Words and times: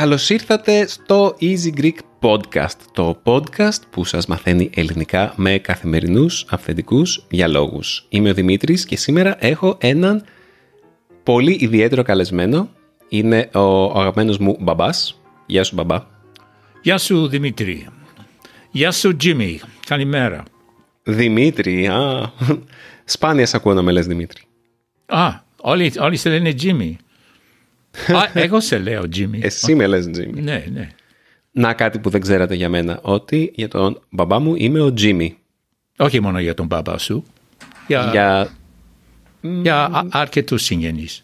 Καλώς 0.00 0.30
ήρθατε 0.30 0.86
στο 0.86 1.36
Easy 1.40 1.80
Greek 1.80 1.96
Podcast, 2.20 2.76
το 2.92 3.22
podcast 3.24 3.78
που 3.90 4.04
σας 4.04 4.26
μαθαίνει 4.26 4.70
ελληνικά 4.74 5.32
με 5.36 5.58
καθημερινούς 5.58 6.46
αυθεντικούς 6.48 7.26
διαλόγους. 7.28 8.06
Είμαι 8.08 8.30
ο 8.30 8.34
Δημήτρης 8.34 8.84
και 8.84 8.96
σήμερα 8.96 9.36
έχω 9.38 9.76
έναν 9.80 10.24
πολύ 11.22 11.56
ιδιαίτερο 11.60 12.02
καλεσμένο. 12.02 12.68
Είναι 13.12 13.50
ο 13.54 13.84
αγαπημένος 14.00 14.38
μου 14.38 14.56
μπαμπάς. 14.60 15.20
Γεια 15.46 15.64
σου 15.64 15.74
μπαμπά. 15.74 16.04
Γεια 16.82 16.98
σου 16.98 17.26
Δημήτρη. 17.28 17.86
Γεια 18.70 18.90
σου 18.92 19.16
Τζίμι. 19.16 19.60
Καλημέρα. 19.86 20.42
Δημήτρη, 21.02 21.86
α, 21.88 22.32
σπάνια 23.04 23.46
σ' 23.46 23.54
ακούω 23.54 23.74
να 23.74 23.82
με 23.82 23.92
λες 23.92 24.06
Δημήτρη. 24.06 24.42
Α, 25.06 25.28
όλοι, 25.60 25.92
όλοι 26.00 26.16
σε 26.16 26.28
λένε 26.28 26.52
Τζίμι. 26.52 26.98
Α, 28.08 28.22
εγώ 28.40 28.60
σε 28.60 28.78
λέω 28.78 29.08
Τζίμι. 29.08 29.40
Εσύ 29.42 29.74
με 29.74 29.86
λες 29.86 30.10
Τζίμι. 30.10 30.40
Ναι, 30.40 30.64
ναι. 30.72 30.88
Να 31.52 31.72
κάτι 31.74 31.98
που 31.98 32.10
δεν 32.10 32.20
ξέρατε 32.20 32.54
για 32.54 32.68
μένα, 32.68 32.98
ότι 33.02 33.52
για 33.54 33.68
τον 33.68 34.00
μπαμπά 34.10 34.38
μου 34.38 34.54
είμαι 34.54 34.80
ο 34.80 34.92
Τζίμι. 34.92 35.36
Όχι 35.98 36.20
μόνο 36.20 36.40
για 36.40 36.54
τον 36.54 36.66
μπαμπά 36.66 36.98
σου. 36.98 37.24
Για, 37.86 38.08
Για... 38.10 38.48
για 39.40 39.84
α- 39.84 40.06
αρκετούς 40.10 40.62
συγγενείς. 40.62 41.22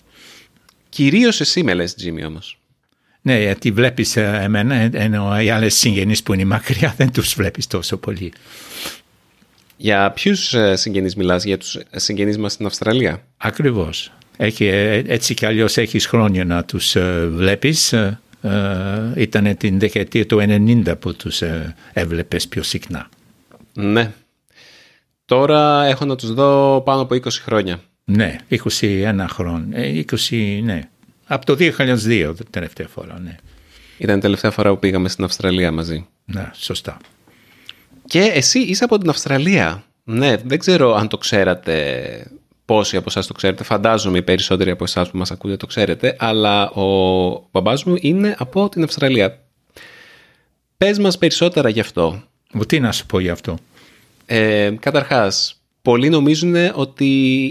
Κυρίως 0.88 1.40
εσύ 1.40 1.62
με 1.62 1.74
λες 1.74 1.95
Τζίμι 1.95 2.24
όμως. 2.24 2.58
Ναι, 3.22 3.40
γιατί 3.40 3.70
βλέπεις 3.70 4.16
ε, 4.16 4.38
εμένα, 4.42 4.74
ε, 4.74 4.90
ενώ 4.92 5.40
οι 5.40 5.50
άλλες 5.50 5.74
συγγενείς 5.74 6.23
που 6.23 6.32
είναι 6.32 6.45
μακριά 6.45 6.95
δεν 6.96 7.12
τους 7.12 7.34
βλέπεις 7.34 7.66
τόσο 7.66 7.96
πολύ. 7.96 8.32
Για 9.76 10.10
ποιους 10.10 10.54
ε, 10.54 10.76
συγγενείς 10.76 11.16
μιλάς, 11.16 11.45
για 11.45 11.59
τους 11.59 11.79
συγγενείς 11.90 12.38
μας 12.38 12.52
στην 12.52 12.66
Αυστραλία; 12.66 13.23
Ακριβώς. 13.37 14.12
Έχει, 14.37 14.64
ε, 14.64 15.02
έτσι 15.07 15.34
κι 15.34 15.46
αλλιώς 15.46 15.76
έχεις 15.76 16.07
χρόνια 16.07 16.45
να 16.45 16.64
τους 16.64 16.96
ε, 16.96 17.26
βλέπεις. 17.26 17.92
Ε, 17.92 18.20
ε, 18.42 19.12
ήταν 19.16 19.57
την 19.57 19.79
δεκαετία 19.79 20.26
του 20.26 20.38
90 20.40 20.95
που 20.98 21.14
τους 21.14 21.42
ε, 21.42 21.74
έβλεπες 21.92 22.48
πιο 22.48 22.62
συχνά. 22.62 23.09
Ναι. 23.73 24.12
Τώρα 25.24 25.84
έχω 25.84 26.04
να 26.04 26.16
τους 26.16 26.32
δω 26.34 26.82
πάνω 26.84 27.01
από 27.01 27.14
20 27.14 27.29
χρόνια. 27.30 27.80
Ναι, 28.10 28.37
21 28.51 29.24
χρόνια. 29.29 29.79
Ε, 29.79 30.04
20, 30.30 30.60
ναι. 30.62 30.88
Από 31.26 31.46
το 31.46 31.57
2002 31.59 32.32
την 32.37 32.46
τελευταία 32.51 32.88
φορά, 32.88 33.18
ναι. 33.21 33.37
Ήταν 33.98 34.16
η 34.16 34.21
τελευταία 34.21 34.51
φορά 34.51 34.71
που 34.71 34.79
πήγαμε 34.79 35.09
στην 35.09 35.24
Αυστραλία 35.24 35.73
μαζί. 35.73 36.07
Ναι, 36.24 36.51
σωστά. 36.54 36.96
Και 38.07 38.21
εσύ 38.21 38.59
είσαι 38.59 38.85
από 38.85 38.98
την 38.98 39.09
Αυστραλία. 39.09 39.85
Ναι, 40.04 40.37
δεν 40.37 40.59
ξέρω 40.59 40.95
αν 40.95 41.09
το 41.09 41.18
ξέρατε 41.18 42.30
πόσοι 42.65 42.96
από 42.96 43.07
εσάς 43.09 43.26
το 43.26 43.32
ξέρετε. 43.32 43.65
Φαντάζομαι 43.65 44.18
οι 44.18 44.23
περισσότεροι 44.23 44.70
από 44.70 44.85
εσάς 44.85 45.10
που 45.10 45.18
μας 45.18 45.30
ακούτε 45.30 45.57
το 45.57 45.66
ξέρετε. 45.66 46.16
Αλλά 46.18 46.70
ο 46.70 47.48
μπαμπάς 47.51 47.85
μου 47.85 47.95
είναι 48.01 48.35
από 48.38 48.68
την 48.68 48.82
Αυστραλία. 48.82 49.38
Πες 50.76 50.98
μας 50.98 51.18
περισσότερα 51.18 51.68
γι' 51.68 51.80
αυτό. 51.80 52.23
Μου 52.52 52.65
τι 52.65 52.80
να 52.80 52.93
σου 52.93 53.07
πω 53.07 53.18
γι' 53.18 53.30
αυτό. 53.30 53.59
Ε, 54.26 54.70
καταρχάς, 54.80 55.60
πολλοί 55.87 56.09
νομίζουν 56.09 56.54
ότι 56.74 57.04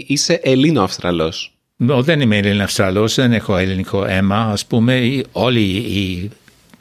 είσαι 0.08 0.40
Ελλήνο-Αυστραλός. 0.42 1.50
Νο, 1.76 2.02
δεν 2.02 2.20
είμαι 2.20 2.36
Έλληνα 2.36 2.64
Αυστραλός, 2.64 3.14
δεν 3.14 3.32
έχω 3.32 3.56
ελληνικό 3.56 4.04
αίμα. 4.04 4.36
Ας 4.36 4.66
πούμε, 4.66 4.94
η- 4.96 5.24
όλη 5.32 5.60
η, 5.76 6.30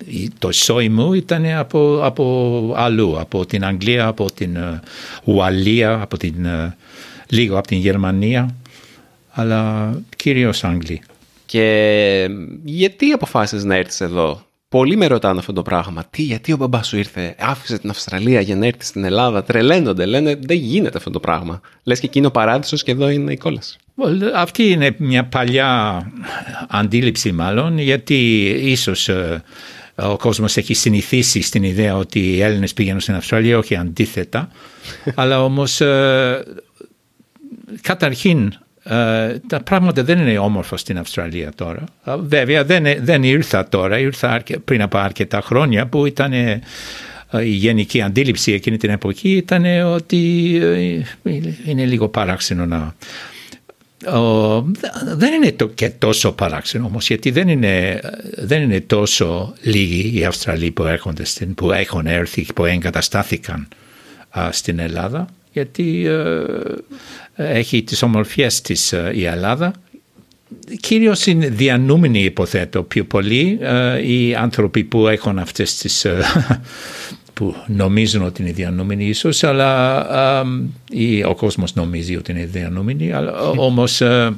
η- 0.06 0.30
το 0.40 0.52
σόι 0.52 0.90
μου 0.90 1.14
ήταν 1.14 1.46
από, 1.46 2.00
από 2.04 2.74
αλλού, 2.78 3.20
από 3.20 3.46
την 3.46 3.66
Αγγλία, 3.66 4.08
από 4.08 4.32
την 4.32 4.56
ε, 4.56 4.80
Ουαλία, 5.24 6.02
από 6.02 6.18
την, 6.18 6.46
ε, 6.46 6.76
λίγο 7.30 7.58
από 7.58 7.68
την 7.68 7.78
Γερμανία, 7.78 8.56
αλλά 9.32 9.92
κυρίως 10.16 10.64
Αγγλία. 10.64 11.02
Και 11.46 12.28
γιατί 12.64 13.12
αποφάσισες 13.12 13.64
να 13.64 13.76
έρθεις 13.76 14.02
εδώ; 14.02 14.46
Πολλοί 14.76 14.96
με 14.96 15.08
ρωτάνε 15.08 15.40
αυτό 15.40 15.54
το 15.54 15.62
πράγμα. 15.62 16.04
Τι, 16.10 16.22
γιατί 16.22 16.54
ο 16.54 16.58
μπαμπάς 16.58 16.88
σου 16.88 16.98
ήρθε, 16.98 17.36
άφησε 17.40 17.78
την 17.78 17.90
Αυστραλία 17.90 18.42
για 18.42 18.56
να 18.56 18.66
έρθει 18.66 18.86
στην 18.86 19.04
Ελλάδα. 19.04 19.44
Τρελαίνονται, 19.44 20.06
λένε 20.06 20.40
δεν 20.42 20.58
γίνεται 20.58 20.98
αυτό 20.98 21.10
το 21.10 21.20
πράγμα. 21.20 21.62
Λες 21.84 22.00
και 22.00 22.06
εκείνο 22.06 22.28
ο 22.28 22.32
παράδεισος 22.32 22.84
και 22.84 22.92
εδώ 22.92 23.10
είναι 23.10 23.32
η 23.32 23.38
κόλαση. 23.38 23.78
Well, 23.98 24.32
αυτή 24.36 24.70
είναι 24.70 24.96
μια 24.98 25.26
παλιά 25.26 26.02
αντίληψη 26.68 27.32
μάλλον, 27.32 27.78
γιατί 27.78 28.46
ίσως 28.64 29.10
ε, 29.10 29.44
ο 29.96 30.18
κόσμος 30.18 30.58
έχει 30.58 30.74
συνηθίσει 30.74 31.42
στην 31.42 31.64
ιδέα 31.64 31.96
ότι 31.98 32.20
οι 32.20 32.42
Έλληνες 32.42 32.74
πήγαιναν 32.74 33.00
στην 33.00 33.16
Αυστραλία, 33.16 33.58
όχι 33.58 33.76
αντίθετα. 33.76 34.50
Αλλά 35.16 35.44
όμως 35.44 35.82
ε, 35.82 36.44
καταρχήν 37.82 38.48
ε, 38.48 38.65
τα 39.48 39.62
πράγματα 39.64 40.04
δεν 40.04 40.20
είναι 40.20 40.38
όμορφα 40.38 40.78
στην 40.78 40.98
Αυστραλία 40.98 41.52
τώρα. 41.56 41.84
Ε, 42.06 42.16
Βέβαια 42.20 42.64
δεν, 42.64 42.86
δεν 43.02 43.24
ήρθα 43.24 43.68
τώρα, 43.70 44.00
ήρθα 44.00 44.32
αρκε- 44.32 44.58
πριν 44.60 44.82
από 44.82 44.98
αρκετά 44.98 45.42
χρόνια 45.42 45.88
που 45.88 46.06
ήταν 46.06 46.34
ε, 46.34 46.62
η 47.42 47.50
γενική 47.50 48.02
αντίληψη 48.02 48.52
εκείνη 48.52 48.78
την 48.78 48.90
εποχή 48.90 49.30
ήταν 49.30 49.66
ότι 49.86 50.52
ε, 50.62 51.30
είναι 51.66 51.86
λίγο 51.86 52.08
παράξενο 52.08 52.66
να 52.66 52.96
ο, 54.14 54.62
δεν 55.16 55.34
είναι 55.34 55.52
το, 55.52 55.68
και 55.68 55.90
τόσο 55.90 56.32
παράξενο 56.32 56.86
όμως 56.86 57.08
γιατί 57.08 57.32
δεν 57.32 57.48
είναι, 57.48 58.02
δεν 58.36 58.62
είναι 58.62 58.82
τόσο 58.82 59.54
λίγοι 59.62 60.20
οι 60.20 60.26
Αυστραλοί 60.26 60.72
που, 60.72 60.84
έρχονται 60.84 61.26
στην, 61.26 61.54
που 61.54 61.72
έχουν 61.72 62.06
έρθει 62.08 62.46
που 62.56 62.66
εγκαταστάθηκαν 62.66 63.68
α, 64.40 64.52
στην 64.52 64.80
Ελλάδα 64.80 65.28
γιατί 65.56 66.06
ε, 66.06 66.44
έχει 67.36 67.84
τις 67.84 68.02
ομορφιές 68.04 68.62
της 68.62 68.94
ε, 68.94 69.12
η 69.16 69.26
Ελλάδα. 69.26 69.74
Κυρίως 70.80 71.26
είναι 71.26 71.50
διανούμενοι 71.50 72.24
υποθέτω 72.24 72.84
πιο 72.84 73.06
πολύ 73.06 73.58
ε, 73.62 74.08
οι 74.12 74.36
άνθρωποι 74.36 74.84
που 74.84 75.08
έχουν 75.08 75.40
αυτές 75.40 75.78
τις 75.78 76.06
ε, 76.06 76.18
που 77.34 77.56
νομίζουν 77.68 78.22
ότι 78.24 78.42
είναι 78.42 78.52
διανούμενοι 78.52 79.06
ίσως 79.06 79.44
αλλά 79.44 80.00
ε, 80.42 80.46
ή 80.90 81.24
ο 81.24 81.36
κόσμος 81.36 81.74
νομίζει 81.74 82.16
ότι 82.16 82.32
είναι 82.32 82.46
διανούμενοι 82.46 83.12
αλλά 83.12 83.32
ε, 83.32 83.58
όμως 83.58 84.02
ε, 84.02 84.34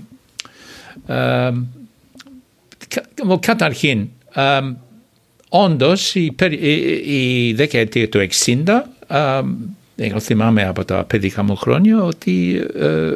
ε, 1.08 1.52
κα- 2.88 3.38
καταρχήν 3.40 4.08
ε, 4.34 4.60
όντως 5.50 6.16
η, 6.16 6.32
περι- 6.32 6.64
η, 6.64 7.48
η 7.48 7.54
δεκαετία 7.54 8.10
του 8.10 8.28
60 8.46 8.64
ε, 9.08 9.42
εγώ 10.00 10.20
θυμάμαι 10.20 10.64
από 10.68 10.86
τα 10.86 11.04
παιδικά 11.04 11.44
μου 11.44 11.56
χρόνια 11.56 12.04
ότι 12.04 12.66
ε, 12.76 13.12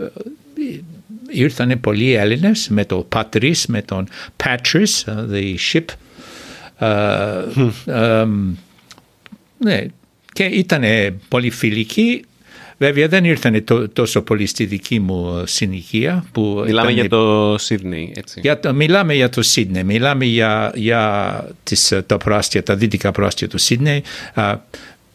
ήρθαν 1.30 1.80
πολλοί 1.82 2.14
Έλληνες 2.14 2.68
με 2.70 2.86
το 2.86 2.98
Πατρίς, 3.10 3.66
με 3.66 3.82
τον 3.82 4.08
Patris, 4.44 5.04
uh, 5.06 5.34
the 5.34 5.56
ship. 5.72 5.86
Uh, 6.80 7.44
um, 7.86 8.30
ναι, 9.58 9.86
και 10.34 10.44
ήταν 10.44 10.84
πολύ 11.28 11.50
φιλικοί. 11.50 12.24
Βέβαια 12.78 13.08
δεν 13.08 13.26
ήρθαν 13.26 13.64
τό- 13.64 13.90
τόσο 13.94 14.22
πολύ 14.22 14.46
στη 14.46 14.66
δική 14.66 15.00
μου 15.00 15.44
συνοικία. 15.46 16.26
Που 16.32 16.42
Μιλάμε 16.66 16.92
ήταν- 16.92 17.00
για 17.06 17.10
το 17.10 17.56
Σίδνεϊ, 17.58 18.14
έτσι. 18.16 18.40
για 18.40 18.60
το, 18.60 18.74
μιλάμε 18.74 19.14
για 19.14 19.30
το 19.30 19.42
Σίδνεϊ, 19.42 19.84
μιλάμε 19.84 20.26
για, 20.26 20.72
για 20.76 21.46
τις, 21.64 21.94
τα 22.06 22.18
προάστια, 22.18 22.64
τα 22.64 22.76
δυτικά 22.76 23.12
προάστια 23.12 23.48
του 23.48 23.58
Σίδνεϊ, 23.58 24.04
α, 24.34 24.44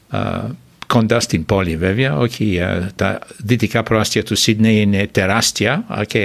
α, 0.08 0.44
κοντά 0.86 1.20
στην 1.20 1.44
πόλη 1.44 1.76
βέβαια, 1.76 2.16
όχι 2.16 2.60
α, 2.60 2.90
τα 2.96 3.18
δυτικά 3.36 3.82
προάστια 3.82 4.22
του 4.22 4.34
Σίδνεϊ 4.34 4.80
είναι 4.80 5.08
τεράστια 5.12 5.84
α, 5.88 6.04
και 6.04 6.20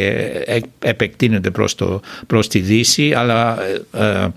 ε, 0.46 0.60
επεκτείνονται 0.80 1.52
προς, 1.52 1.76
το, 1.76 2.02
προς 2.28 2.48
τη 2.48 2.60
δύση, 2.60 3.14
αλλά 3.14 3.58
ε, 3.92 4.04
ε, 4.04 4.28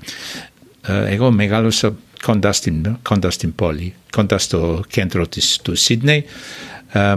ε, 0.87 1.12
εγώ 1.15 1.31
μεγάλωσα 1.31 1.94
κοντά 2.23 2.53
στην, 2.53 2.97
κοντά 3.03 3.31
στην 3.31 3.55
πόλη, 3.55 3.94
κοντά 4.12 4.38
στο 4.38 4.85
κέντρο 4.88 5.26
της, 5.26 5.59
του 5.62 5.75
Σίδνεϊ. 5.75 6.25
Ε, 6.93 7.15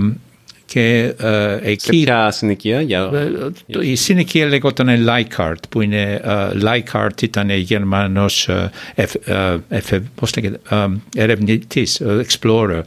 και 0.68 1.14
ε, 1.20 1.58
Σε 1.58 1.60
εκεί 1.64 2.04
ποια 2.04 2.32
συνοικία, 2.32 2.82
για... 2.82 3.10
ε, 3.14 3.26
το- 3.72 3.82
η 3.82 3.96
συνοικία 3.96 4.46
λεγόταν 4.48 5.02
Λάικαρτ 5.04 5.64
που 5.70 5.82
είναι 5.82 6.22
Λάικαρτ 6.54 7.22
ήταν 7.22 7.50
Γερμανός 7.50 8.48
ε, 8.48 8.70
εφ- 8.96 9.28
ε, 9.30 9.58
εφε- 9.70 10.04
πώς 10.16 10.36
λέγεται, 10.36 10.60
ε, 10.70 10.86
ερευνητής, 11.24 12.00
ε, 12.00 12.26
explorer. 12.28 12.82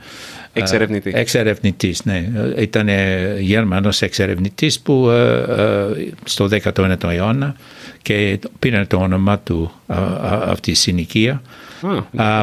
Εξερευνητής. 0.53 1.13
Ε, 1.15 1.19
Εξερευνητής, 1.19 2.05
ναι. 2.05 2.29
Ε, 2.57 2.63
Ήταν 2.63 2.89
ε, 2.89 3.37
Γερμανός 3.41 4.03
εξερευνητής 4.03 4.81
που 4.81 5.09
ε, 5.11 5.39
ε, 5.39 6.09
στο 6.25 6.49
19ο 6.65 7.05
αιώνα 7.11 7.55
και 8.03 8.39
πήρε 8.59 8.85
το 8.85 8.97
όνομα 8.97 9.39
του 9.39 9.73
α, 9.87 9.97
α, 9.97 10.43
αυτή 10.51 10.71
η 10.71 10.75
συνοικία. 10.75 11.43
Α, 12.17 12.39
Α, 12.39 12.43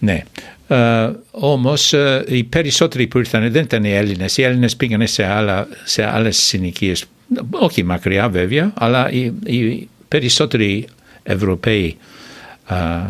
ναι. 0.00 0.22
Ε, 0.68 1.10
όμως 1.30 1.92
ε, 1.92 2.24
οι 2.28 2.44
περισσότεροι 2.44 3.06
που 3.06 3.18
ήρθαν 3.18 3.50
δεν 3.50 3.62
ήταν 3.62 3.84
οι 3.84 3.92
Έλληνες. 3.92 4.36
Οι 4.36 4.42
Έλληνες 4.42 4.76
πήγαν 4.76 5.06
σε, 5.06 5.24
άλλα, 5.24 5.68
σε 5.84 6.04
άλλες 6.04 6.36
συνοικίες, 6.36 7.04
όχι 7.50 7.82
μακριά 7.82 8.28
βέβαια, 8.28 8.72
αλλά 8.74 9.10
οι, 9.10 9.32
οι 9.44 9.88
περισσότεροι 10.08 10.86
Ευρωπαίοι 11.22 11.96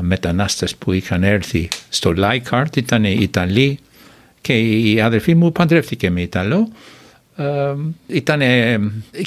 μετανάστες 0.01 0.77
που 0.77 0.93
είχαν 0.93 1.23
έρθει 1.23 1.69
στο 1.89 2.13
Λάικαρτ 2.13 2.77
ήταν 2.77 3.05
Ιταλοί 3.05 3.79
και 4.41 4.59
η 4.59 5.01
αδερφή 5.01 5.35
μου 5.35 5.53
παντρεύτηκε 5.53 6.11
με 6.11 6.21
Ιταλό. 6.21 6.69
Ήταν 8.07 8.41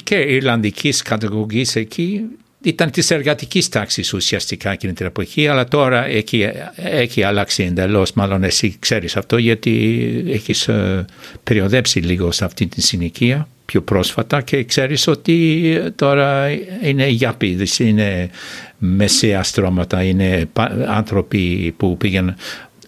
και 0.04 0.16
Ιρλανδικής 0.16 1.02
καταγωγής 1.02 1.76
εκεί 1.76 2.24
ήταν 2.62 2.90
της 2.90 3.10
εργατικής 3.10 3.68
τάξης 3.68 4.12
ουσιαστικά 4.12 4.70
εκείνη 4.70 4.92
την 4.92 5.06
εποχή, 5.06 5.48
αλλά 5.48 5.68
τώρα 5.68 6.06
έχει, 6.06 6.50
έχει 6.76 7.22
αλλάξει 7.22 7.62
εντελώς. 7.62 8.12
Μάλλον 8.12 8.44
εσύ 8.44 8.76
ξέρεις 8.78 9.16
αυτό, 9.16 9.36
γιατί 9.36 10.24
έχεις 10.28 10.68
ε, 10.68 11.04
περιοδέψει 11.44 12.00
λίγο 12.00 12.32
σε 12.32 12.44
αυτή 12.44 12.66
τη 12.66 12.80
συνοικία 12.80 13.48
πιο 13.64 13.82
πρόσφατα 13.82 14.42
και 14.42 14.64
ξέρεις 14.64 15.06
ότι 15.06 15.78
τώρα 15.96 16.48
είναι 16.82 17.08
γιαπίδες, 17.08 17.78
είναι 17.78 18.30
μεσαία 18.78 19.42
στρώματα, 19.42 20.02
είναι 20.02 20.48
άνθρωποι 20.86 21.74
που 21.76 21.96
πήγαν 21.96 22.36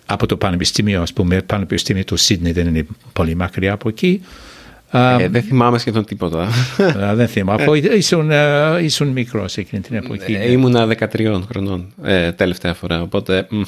από 0.06 0.26
το 0.26 0.36
πανεπιστήμιο, 0.36 1.02
ας 1.02 1.12
πούμε, 1.12 1.42
πανεπιστήμιο 1.42 2.04
του 2.04 2.16
Σίδνη 2.16 2.52
δεν 2.52 2.66
είναι 2.66 2.86
πολύ 3.12 3.34
μακριά 3.34 3.72
από 3.72 3.88
εκεί, 3.88 4.22
ε, 4.92 5.28
δεν 5.28 5.42
θυμάμαι 5.42 5.78
σχεδόν 5.78 6.04
τίποτα. 6.04 6.48
δεν 7.14 7.28
θυμάμαι. 7.28 7.62
Από, 7.62 7.74
ήσουν, 7.74 8.30
ε, 8.30 8.82
ήσουν 8.82 9.08
μικρός 9.08 9.56
εκείνη 9.56 9.82
την 9.82 9.96
εποχή. 9.96 10.34
Ε, 10.34 10.50
ήμουνα 10.50 10.88
13 10.98 11.40
χρονών 11.50 11.94
ε, 12.02 12.32
τελευταία 12.32 12.74
φορά. 12.74 13.02
Οπότε 13.02 13.46
μ, 13.50 13.60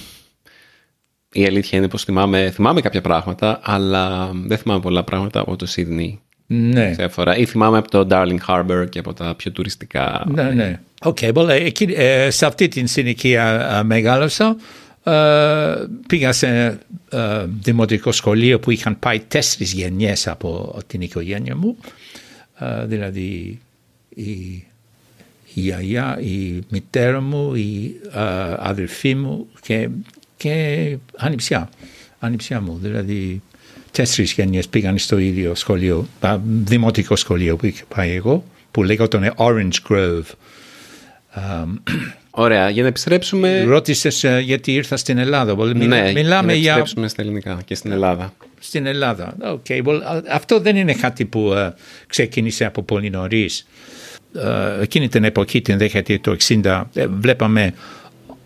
η 1.33 1.45
αλήθεια 1.47 1.79
είναι 1.79 1.89
πως 1.89 2.05
θυμάμαι, 2.05 2.51
θυμάμαι 2.51 2.81
κάποια 2.81 3.01
πράγματα, 3.01 3.61
αλλά 3.63 4.31
δεν 4.47 4.59
θυμάμαι 4.59 4.81
πολλά 4.81 5.03
πράγματα 5.05 5.41
από 5.41 5.57
το 5.57 5.67
Σίδνey. 5.69 6.19
Ναι. 6.47 6.93
Σε 6.93 7.09
φορά. 7.09 7.37
Ή 7.37 7.45
θυμάμαι 7.45 7.79
από 7.79 7.91
το 7.91 8.07
Darling 8.11 8.39
Harbour 8.47 8.87
και 8.89 8.99
από 8.99 9.13
τα 9.13 9.35
πιο 9.35 9.53
τουριστικά. 9.53 10.25
Ναι, 10.29 10.43
ναι. 10.43 10.81
Okay, 11.05 11.33
well, 11.33 11.49
ε, 11.97 12.31
σε 12.31 12.47
αυτή 12.47 12.69
την 12.69 12.87
συνοικία 12.87 13.83
μεγάλωσα. 13.85 14.57
Ε, 15.05 15.75
πήγα 16.07 16.33
σε 16.33 16.79
ε, 17.11 17.45
δημοτικό 17.61 18.13
σχολείο 18.13 18.61
που 18.61 18.71
είχαν 18.71 18.99
πάει 18.99 19.21
τέσσερις 19.21 19.73
γενιές 19.73 20.29
από 20.29 20.79
την 20.87 21.01
οικογένεια 21.01 21.57
μου. 21.57 21.77
Ε, 22.59 22.87
δηλαδή 22.87 23.61
η, 24.09 24.31
η 25.55 25.61
γιαγιά, 25.61 26.19
η 26.21 26.61
μητέρα 26.69 27.21
μου, 27.21 27.55
η 27.55 28.01
αδελφή 28.57 29.15
μου 29.15 29.47
και, 29.61 29.89
και 30.37 30.97
ανιψιά, 31.17 31.69
ανιψιά 32.19 32.61
μου. 32.61 32.79
Δηλαδή 32.83 33.43
τέσσερις 33.91 34.33
γενιές 34.33 34.69
πήγαν 34.69 34.99
στο 34.99 35.19
ίδιο 35.19 35.55
σχολείο, 35.55 36.07
δημοτικό 36.45 37.17
σχολείο 37.17 37.57
που 37.57 37.67
είχα 37.67 37.85
πάει 37.95 38.11
εγώ, 38.11 38.45
που 38.71 38.83
λέγονταν 38.83 39.35
Orange 39.37 39.79
Grove. 39.89 40.23
Ωραία, 42.35 42.71
για 42.71 42.83
να 42.83 42.89
επιστρέψουμε. 42.89 43.63
Ρώτησες 43.63 44.25
ε, 44.25 44.41
γιατί 44.41 44.73
ήρθα 44.73 44.97
στην 44.97 45.19
Ελλάδα. 45.19 45.55
ναι, 45.75 46.13
μιλάμε 46.13 46.55
για 46.55 46.73
να 46.73 46.79
επιστρέψουμε 46.79 47.09
στα 47.09 47.23
ελληνικά 47.23 47.61
και 47.65 47.75
στην 47.75 47.93
Ελλάδα. 47.93 48.33
Στην 48.59 48.87
Ελλάδα. 48.87 49.37
Okay, 49.43 49.83
well, 49.85 50.01
αυτό 50.31 50.61
δεν 50.61 50.77
είναι 50.77 50.93
κάτι 50.93 51.25
που 51.25 51.53
uh, 51.55 51.71
ξεκίνησε 52.07 52.65
από 52.65 52.83
πολύ 52.83 53.11
νωρίς. 53.11 53.67
Uh, 54.35 54.83
εκείνη 54.83 55.09
την 55.09 55.25
εποχή, 55.25 55.61
την 55.61 55.79
δεκαετία 55.79 56.21
του 56.21 56.37
60, 56.63 56.85
βλέπαμε 57.19 57.75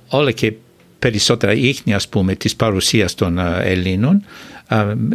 όλα 0.08 0.30
και 0.30 0.52
περισσότερα 0.98 1.52
ίχνη, 1.52 1.94
ας 1.94 2.08
πούμε, 2.08 2.34
της 2.34 2.56
παρουσίας 2.56 3.14
των 3.14 3.38
uh, 3.38 3.60
Ελλήνων 3.62 4.24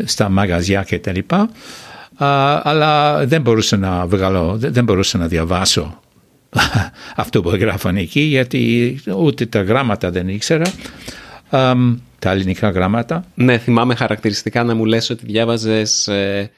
στα 0.03 0.29
μαγαζιά 0.29 0.83
και 0.83 0.99
τα 0.99 1.11
λοιπά. 1.11 1.49
αλλά 2.63 3.25
δεν 3.25 3.41
μπορούσα 3.41 3.77
να 3.77 4.07
βγάλω, 4.07 4.55
δεν 4.57 4.83
μπορούσα 4.83 5.17
να 5.17 5.27
διαβάσω 5.27 6.00
αυτό 7.15 7.41
που 7.41 7.49
έγραφαν 7.49 7.95
εκεί 7.95 8.19
γιατί 8.19 8.99
ούτε 9.17 9.45
τα 9.45 9.61
γράμματα 9.61 10.11
δεν 10.11 10.27
ήξερα 10.27 10.71
τα 12.19 12.31
ελληνικά 12.31 12.69
γράμματα. 12.69 13.25
Ναι, 13.33 13.57
θυμάμαι 13.57 13.95
χαρακτηριστικά 13.95 14.63
να 14.63 14.75
μου 14.75 14.85
λες 14.85 15.09
ότι 15.09 15.25
διάβαζες 15.25 16.07
ε, 16.07 16.51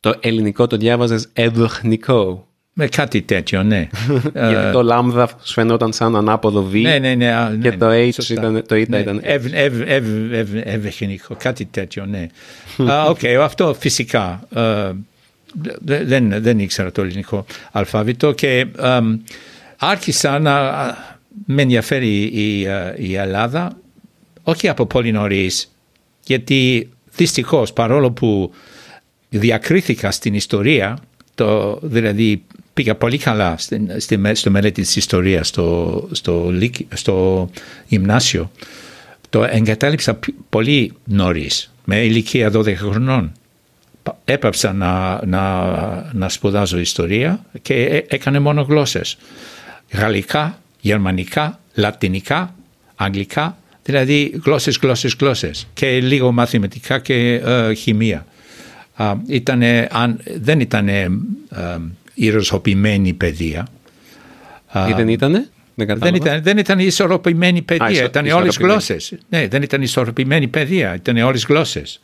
το 0.00 0.14
ελληνικό 0.20 0.66
το 0.66 0.76
διάβαζες 0.76 1.28
εδοχνικό. 1.32 2.48
Με 2.72 2.86
κάτι 2.86 3.22
τέτοιο, 3.22 3.62
ναι. 3.62 3.88
Γιατί 4.34 4.72
το 4.72 4.82
λάμδα 4.82 5.28
σου 5.42 5.52
φαινόταν 5.52 5.92
σαν 5.92 6.16
ανάποδο 6.16 6.62
β. 6.62 6.74
Ναι, 6.74 6.98
ναι, 6.98 7.14
ναι. 7.14 7.58
Και 7.62 7.70
ναι, 7.70 7.76
το 7.76 7.86
H 7.90 8.30
ήταν, 8.30 8.64
το 8.66 8.74
ναι, 8.74 8.98
ήταν. 8.98 9.20
Ευεχνικό, 10.64 11.36
κάτι 11.38 11.64
τέτοιο, 11.64 12.06
ναι. 12.06 12.26
Οκ, 13.08 13.24
αυτό 13.40 13.76
φυσικά 13.78 14.48
δεν, 15.84 16.42
δεν 16.42 16.58
ήξερα 16.58 16.92
το 16.92 17.02
ελληνικό 17.02 17.46
αλφάβητο 17.72 18.32
και 18.32 18.66
άρχισα 19.76 20.38
να 20.38 20.72
με 21.46 21.62
ενδιαφέρει 21.62 22.22
η, 22.22 22.60
η 22.96 23.14
Ελλάδα 23.14 23.76
όχι 24.42 24.68
από 24.68 24.86
πολύ 24.86 25.12
νωρίς, 25.12 25.72
γιατί 26.26 26.88
δυστυχώς 27.16 27.72
παρόλο 27.72 28.10
που 28.10 28.52
διακρίθηκα 29.28 30.10
στην 30.10 30.34
ιστορία, 30.34 30.98
το, 31.34 31.78
δηλαδή 31.82 32.42
πήγα 32.74 32.94
πολύ 32.94 33.18
καλά 33.18 33.54
στην, 33.58 33.90
στο 34.32 34.50
μελέτη 34.50 34.82
της 34.82 34.96
ιστορίας 34.96 35.48
στο, 35.48 36.08
στο, 36.12 36.52
στο 36.94 37.48
γυμνάσιο, 37.86 38.50
το 39.30 39.44
εγκατάλειψα 39.44 40.18
πολύ 40.48 40.92
νωρίς, 41.04 41.72
με 41.84 42.04
ηλικία 42.04 42.52
12 42.54 42.74
χρονών 42.74 43.32
έπαψα 44.24 44.72
να, 44.72 45.20
να, 45.26 46.12
να 46.12 46.28
σπουδάζω 46.28 46.78
ιστορία 46.78 47.44
και 47.62 48.04
έκανε 48.08 48.38
μόνο 48.38 48.62
γλώσσες. 48.62 49.16
Γαλλικά, 49.92 50.58
γερμανικά, 50.80 51.60
λατινικά, 51.74 52.54
αγγλικά, 52.94 53.56
δηλαδή 53.82 54.40
γλώσσες, 54.44 54.78
γλώσσες, 54.82 55.16
γλώσσες 55.20 55.66
και 55.74 56.00
λίγο 56.00 56.32
μαθηματικά 56.32 56.98
και 56.98 57.34
ε, 57.44 57.74
χημεία. 57.74 58.26
ήτανε, 59.26 59.88
αν, 59.90 60.20
δεν 60.40 60.60
ήταν 60.60 60.88
ε, 60.88 61.08
παιδεία. 63.12 63.66
Ή 64.88 64.92
δεν 64.92 65.08
ήτανε; 65.08 65.48
Δεν, 65.74 66.14
ήταν, 66.14 66.42
δεν 66.42 66.58
ήταν 66.58 66.78
ισορροπημένη 66.78 67.62
παιδεία, 67.62 68.04
ήταν 68.04 68.26
όλες 68.26 68.56
γλώσσες. 68.56 69.14
Ναι, 69.28 69.48
δεν 69.48 69.62
ήταν 69.62 69.82
ισορροπημένη 69.82 70.48
παιδεία, 70.48 70.94
ήταν 70.94 71.16
όλες 71.16 71.44
γλώσσες. 71.48 72.00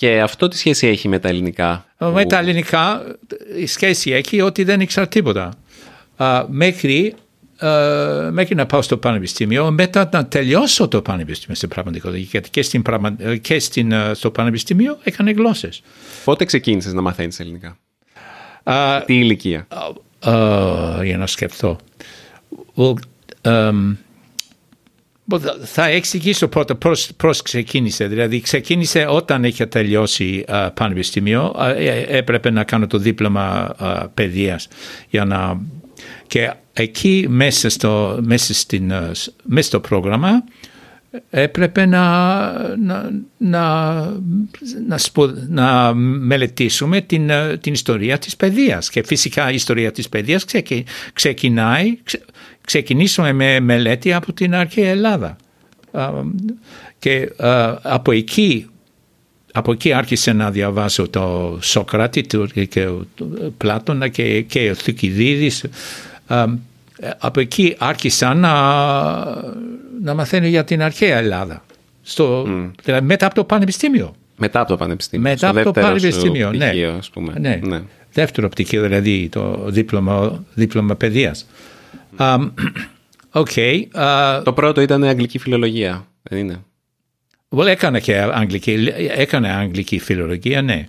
Και 0.00 0.20
αυτό 0.20 0.48
τι 0.48 0.56
σχέση 0.56 0.86
έχει 0.86 1.08
με 1.08 1.18
τα 1.18 1.28
ελληνικά; 1.28 1.86
Με 1.98 2.24
τα 2.24 2.38
ελληνικά 2.38 3.02
η 3.56 3.66
σχέση 3.66 4.10
έχει 4.10 4.40
ότι 4.40 4.64
δεν 4.64 4.80
ήξερα 4.80 5.08
τίποτα. 5.08 5.52
μέχρι, 6.48 7.14
μέχρι 8.30 8.54
να 8.54 8.66
πάω 8.66 8.82
στο 8.82 8.96
πανεπιστήμιο, 8.96 9.70
μετά 9.70 10.08
να 10.12 10.26
τελειώσω 10.26 10.88
το 10.88 11.02
πανεπιστήμιο 11.02 11.54
στην 11.56 11.68
πραγματικότητα. 11.68 12.22
Γιατί 12.30 12.50
και, 12.50 12.62
στην, 12.62 12.82
και 13.40 13.58
στην, 13.58 13.92
στο 14.12 14.30
πανεπιστήμιο 14.30 14.98
έκανε 15.02 15.30
γλώσσες. 15.30 15.82
Πότε 16.24 16.44
ξεκίνησες 16.44 16.92
να 16.92 17.00
μαθαίνεις 17.00 17.40
ελληνικά, 17.40 17.76
Τι 19.06 19.14
ηλικία; 19.14 19.66
για 21.02 21.16
να 21.18 21.26
σκεφτώ. 21.26 21.78
Well, 22.76 22.94
um, 23.42 23.96
θα 25.62 25.86
εξηγήσω 25.86 26.48
πρώτα 26.48 26.74
πώς, 27.16 27.42
ξεκίνησε. 27.42 28.06
Δηλαδή 28.06 28.40
ξεκίνησε 28.40 29.06
όταν 29.08 29.44
είχε 29.44 29.66
τελειώσει 29.66 30.44
uh, 30.48 30.68
πανεπιστήμιο. 30.74 31.54
Uh, 31.58 31.74
έπρεπε 32.08 32.50
να 32.50 32.64
κάνω 32.64 32.86
το 32.86 32.98
δίπλωμα 32.98 33.74
uh, 33.80 34.06
παιδείας 34.14 34.68
για 35.08 35.24
να... 35.24 35.60
Και 36.26 36.52
εκεί 36.72 37.26
μέσα 37.28 37.68
στο, 37.68 38.18
μέσα 38.22 38.54
στην, 38.54 38.92
μέσα 39.42 39.68
στο 39.68 39.80
πρόγραμμα 39.80 40.44
έπρεπε 41.30 41.86
να, 41.86 42.06
να, 42.76 43.10
να, 43.36 43.94
να, 44.86 44.98
σπου, 44.98 45.34
να 45.48 45.94
μελετήσουμε 45.94 47.00
την, 47.00 47.30
την 47.60 47.72
ιστορία 47.72 48.18
της 48.18 48.36
παιδείας. 48.36 48.90
Και 48.90 49.02
φυσικά 49.02 49.50
η 49.50 49.54
ιστορία 49.54 49.92
της 49.92 50.08
παιδείας 50.08 50.44
ξεκινάει, 51.12 51.98
ξεκινήσουμε 52.70 53.32
με 53.32 53.60
μελέτη 53.60 54.12
από 54.12 54.32
την 54.32 54.54
αρχαία 54.54 54.90
Ελλάδα. 54.90 55.36
Και 56.98 57.32
από 57.82 58.12
εκεί 58.12 58.66
από 59.52 59.72
εκεί 59.72 59.92
άρχισε 59.92 60.32
να 60.32 60.50
διαβάσω 60.50 61.08
το 61.08 61.58
Σοκράτη 61.60 62.26
και 62.68 62.86
ο 62.86 63.06
Πλάτωνα 63.56 64.08
και, 64.08 64.40
και 64.42 64.70
ο 64.70 64.74
Θουκυδίδης. 64.74 65.64
Από 67.18 67.40
εκεί 67.40 67.74
άρχισα 67.78 68.34
να, 68.34 68.52
να 70.02 70.14
μαθαίνω 70.14 70.46
για 70.46 70.64
την 70.64 70.82
αρχαία 70.82 71.16
Ελλάδα. 71.16 71.64
Στο, 72.02 72.46
δηλαδή 72.84 73.06
μετά 73.06 73.26
από 73.26 73.34
το 73.34 73.44
πανεπιστήμιο. 73.44 74.14
Μετά 74.36 74.60
από 74.60 74.68
το 74.68 74.76
πανεπιστήμιο. 74.76 75.30
Μετά 75.30 75.48
από 75.48 75.62
το 75.62 75.72
πανεπιστήμιο, 75.72 76.52
ναι. 76.52 76.72
Ας 76.98 77.10
πούμε. 77.10 77.34
ναι. 77.38 77.60
ναι. 77.62 77.80
Δεύτερο 78.12 78.48
πτυχίο 78.48 78.82
δηλαδή 78.82 79.28
το 79.28 79.64
δίπλωμα, 79.66 80.44
δίπλωμα 80.54 80.94
παιδείας. 80.94 81.46
Um, 82.18 82.50
okay, 83.32 83.82
uh, 83.94 84.42
το 84.44 84.52
πρώτο 84.52 84.80
ήταν 84.80 85.04
αγγλική 85.04 85.38
φιλολογία, 85.38 86.06
δεν 86.22 86.38
είναι; 86.38 86.64
Well, 87.56 87.66
έκανα 87.66 87.98
και 87.98 88.16
αγγλική, 88.16 88.92
έκανα 89.16 89.56
αγγλική 89.56 89.98
φιλολογία, 89.98 90.62
ναι. 90.62 90.88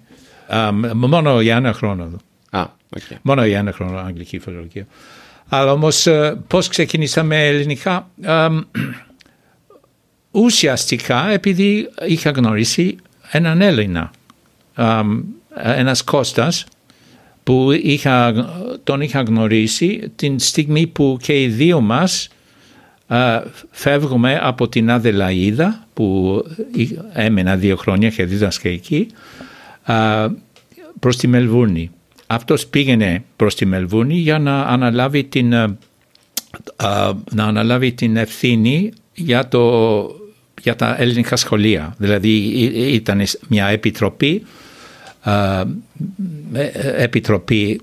Um, 0.50 0.92
μόνο 0.94 1.42
για 1.42 1.56
ένα 1.56 1.74
χρόνο. 1.74 2.12
Ah, 2.52 2.66
okay. 2.90 3.16
Μόνο 3.22 3.46
για 3.46 3.58
ένα 3.58 3.72
χρόνο 3.72 3.98
αγγλική 3.98 4.40
φιλολογία. 4.40 4.88
Αλλά 5.50 5.72
όμως 5.72 6.08
ε, 6.08 6.40
πώς 6.48 6.68
ξεκίνησα 6.68 7.24
με 7.24 7.48
ελληνικά; 7.48 8.10
Ε, 8.22 8.48
ουσιαστικά 10.32 11.30
επειδή 11.30 11.90
είχα 12.08 12.30
γνωρίσει 12.30 12.96
έναν 13.32 13.62
Έλληνα. 13.62 14.12
Ε, 14.76 15.02
ένας 15.56 16.04
Κώστας 16.04 16.66
που 17.52 17.72
είχα, 17.72 18.34
τον 18.84 19.02
είχα 19.02 19.22
γνωρίσει 19.22 20.12
την 20.16 20.40
στιγμή 20.40 20.88
που 20.88 21.18
και 21.22 21.42
οι 21.42 21.48
δύο 21.48 21.82
μας 21.82 22.30
φεύγουμε 23.72 24.40
από 24.42 24.68
την 24.68 24.92
Αδελαίδα 24.92 25.88
που 25.94 26.38
έμενα 27.14 27.56
δύο 27.56 27.76
χρόνια 27.76 28.10
και 28.10 28.26
δίδασκα 28.26 28.70
εκεί 28.70 29.08
προς 31.00 31.18
τη 31.18 31.28
Μελβούρνη. 31.28 31.92
Αυτός 32.28 32.68
πήγαινε 32.68 33.24
προς 33.36 33.56
τη 33.56 33.66
Μελβούρνη 33.66 34.16
για 34.16 34.40
να 34.40 34.62
αναλάβει 34.62 35.24
την, 35.24 35.50
να 37.32 37.46
αναλάβει 37.46 37.92
την 37.92 38.18
ευθύνη 38.18 38.92
για, 39.14 39.48
το, 39.48 40.02
για 40.62 40.76
τα 40.76 40.96
ελληνικά 41.00 41.36
σχολεία. 41.36 41.96
Δηλαδή 41.98 42.30
ήταν 42.94 43.22
μια 43.48 43.68
επιτροπή, 43.68 44.34
ε, 44.34 44.46
επιτροπή 46.98 47.82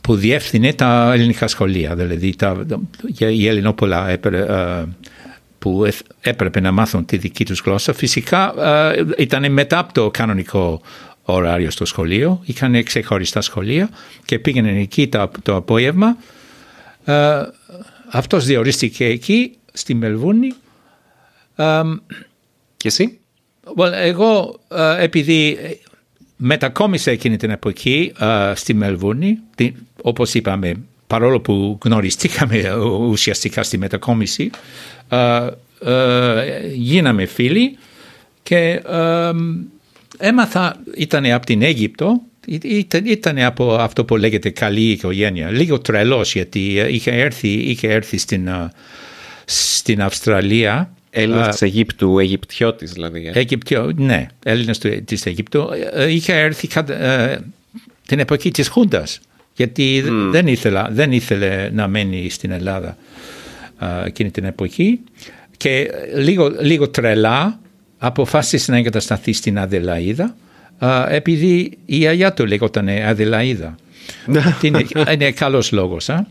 που 0.00 0.16
διεύθυνε 0.16 0.72
τα 0.72 1.12
ελληνικά 1.12 1.48
σχολεία. 1.48 1.94
Δηλαδή 1.94 2.36
τα, 2.36 2.66
οι 3.18 3.46
Ελληνόπολα 3.46 4.08
έπρεπε, 4.08 4.86
που 5.58 5.86
έπρεπε 6.20 6.60
να 6.60 6.72
μάθουν 6.72 7.04
τη 7.04 7.16
δική 7.16 7.44
τους 7.44 7.60
γλώσσα. 7.60 7.92
Φυσικά 7.92 8.54
ήταν 9.18 9.52
μετά 9.52 9.78
από 9.78 9.92
το 9.92 10.10
κανονικό 10.10 10.80
ωράριο 11.22 11.70
στο 11.70 11.84
σχολείο, 11.84 12.40
είχαν 12.44 12.82
ξεχωριστά 12.82 13.40
σχολεία 13.40 13.88
και 14.24 14.38
πήγαιναν 14.38 14.76
εκεί 14.76 15.08
το, 15.08 15.30
το 15.42 15.56
απόγευμα. 15.56 16.16
Uh, 17.06 17.44
αυτός 18.10 18.44
διορίστηκε 18.44 19.04
εκεί, 19.04 19.56
στη 19.72 19.94
Μελβούνη. 19.94 20.52
και 22.76 22.88
εσύ; 22.88 23.18
Well, 23.76 23.92
εγώ 23.92 24.60
επειδή 24.98 25.58
μετακόμισα 26.44 27.10
εκείνη 27.10 27.36
την 27.36 27.50
εποχή 27.50 28.12
στη 28.54 28.74
Μελβούνη, 28.74 29.38
όπως 30.02 30.34
είπαμε, 30.34 30.74
παρόλο 31.06 31.40
που 31.40 31.78
γνωριστήκαμε 31.84 32.74
ουσιαστικά 33.08 33.62
στη 33.62 33.78
μετακόμιση, 33.78 34.50
γίναμε 36.74 37.26
φίλοι 37.26 37.78
και 38.42 38.82
έμαθα, 40.18 40.76
ήταν 40.96 41.24
από 41.32 41.46
την 41.46 41.62
Αίγυπτο, 41.62 42.20
ήταν, 42.62 43.06
ήταν 43.06 43.38
από 43.38 43.74
αυτό 43.74 44.04
που 44.04 44.16
λέγεται 44.16 44.50
καλή 44.50 44.90
οικογένεια. 44.90 45.50
Λίγο 45.50 45.78
τρελός 45.78 46.32
γιατί 46.32 46.60
είχε 46.88 47.10
έρθει, 47.10 47.48
είχε 47.48 47.88
έρθει 47.88 48.18
στην, 48.18 48.48
στην 49.44 50.02
Αυστραλία. 50.02 50.92
Έλληνας 51.14 51.48
της 51.48 51.62
Αιγύπτου, 51.62 52.18
Αιγυπτιώτης 52.18 52.92
δηλαδή. 52.92 53.26
Ε. 53.26 53.38
Αιγυπτιώ, 53.38 53.92
ναι, 53.96 54.26
Έλληνας 54.42 54.78
της 55.04 55.26
Αιγύπτου. 55.26 55.68
Ε, 55.92 56.12
είχε 56.12 56.32
έρθει 56.32 56.68
ε, 56.88 57.36
την 58.06 58.18
εποχή 58.18 58.50
της 58.50 58.68
Χούντας 58.68 59.20
γιατί 59.56 60.04
mm. 60.06 60.28
δεν, 60.30 60.46
ήθελα, 60.46 60.88
δεν 60.92 61.12
ήθελε 61.12 61.70
να 61.72 61.88
μένει 61.88 62.30
στην 62.30 62.50
Ελλάδα 62.50 62.96
εκείνη 64.04 64.30
την 64.30 64.44
εποχή 64.44 65.00
και 65.56 65.90
λίγο, 66.16 66.48
λίγο 66.60 66.88
τρελά 66.88 67.58
αποφάσισε 67.98 68.70
να 68.70 68.76
εγκατασταθεί 68.76 69.32
στην 69.32 69.58
Αδελαίδα 69.58 70.36
επειδή 71.08 71.78
η 71.86 72.06
αγιά 72.06 72.32
του 72.32 72.46
λέγονταν 72.46 72.88
Αδελαίδα. 72.88 73.76
είναι, 74.62 74.86
είναι 75.12 75.30
καλός 75.30 75.72
λόγος. 75.72 76.08
Ε, 76.08 76.24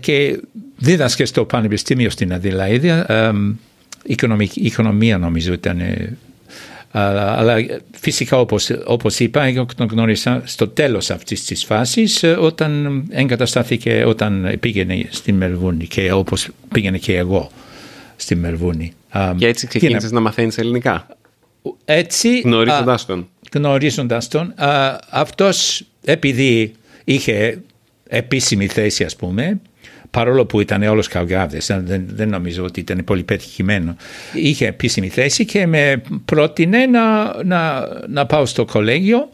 και 0.00 0.40
δίδασκε 0.76 1.24
στο 1.24 1.44
Πανεπιστήμιο 1.44 2.10
στην 2.10 2.32
Αδελαίδα. 2.32 3.06
οικονομία 4.54 5.18
νομίζω 5.18 5.52
ήταν 5.52 5.80
αλλά 7.02 7.56
φυσικά 8.00 8.40
όπως, 8.40 8.70
όπως 8.84 9.18
είπα, 9.18 9.42
εγώ 9.42 9.66
τον 9.76 9.88
γνώρισα 9.90 10.42
στο 10.44 10.68
τέλος 10.68 11.10
αυτής 11.10 11.44
της 11.44 11.64
φάσης 11.64 12.22
όταν 12.38 13.02
εγκαταστάθηκε, 13.10 14.04
όταν 14.06 14.56
πήγαινε 14.60 15.06
στην 15.08 15.34
Μελβούνη 15.34 15.86
και 15.86 16.12
όπως 16.12 16.48
πήγαινε 16.72 16.98
και 16.98 17.16
εγώ 17.16 17.50
στη 18.16 18.34
Μελβούνη. 18.34 18.92
Και 19.36 19.46
έτσι 19.46 19.66
ξεκίνησες 19.66 20.10
να 20.10 20.20
μαθαίνεις 20.20 20.58
ελληνικά; 20.58 21.06
Έτσι. 21.84 22.40
Γνωρίζοντας 22.40 23.06
τον. 23.06 23.28
Γνωρίζοντας 23.52 24.28
τον. 24.28 24.54
Αυτός 25.10 25.84
επειδή 26.04 26.72
είχε 27.04 27.62
επίσημη 28.08 28.66
θέση 28.66 29.04
ας 29.04 29.16
πούμε, 29.16 29.60
παρόλο 30.10 30.46
που 30.46 30.60
ήταν 30.60 30.82
όλος 30.82 31.08
καυγάδες, 31.08 31.66
δεν, 31.66 32.04
δεν 32.06 32.28
νομίζω 32.28 32.64
ότι 32.64 32.80
ήταν 32.80 33.04
πολύ 33.04 33.22
πετυχημένο. 33.22 33.96
Είχε 34.34 34.66
επίσημη 34.66 35.08
θέση 35.08 35.44
και 35.44 35.66
με 35.66 36.02
πρότεινε 36.24 36.86
να, 36.86 37.34
να, 37.44 37.88
να 38.08 38.26
πάω 38.26 38.46
στο 38.46 38.64
κολέγιο 38.64 39.30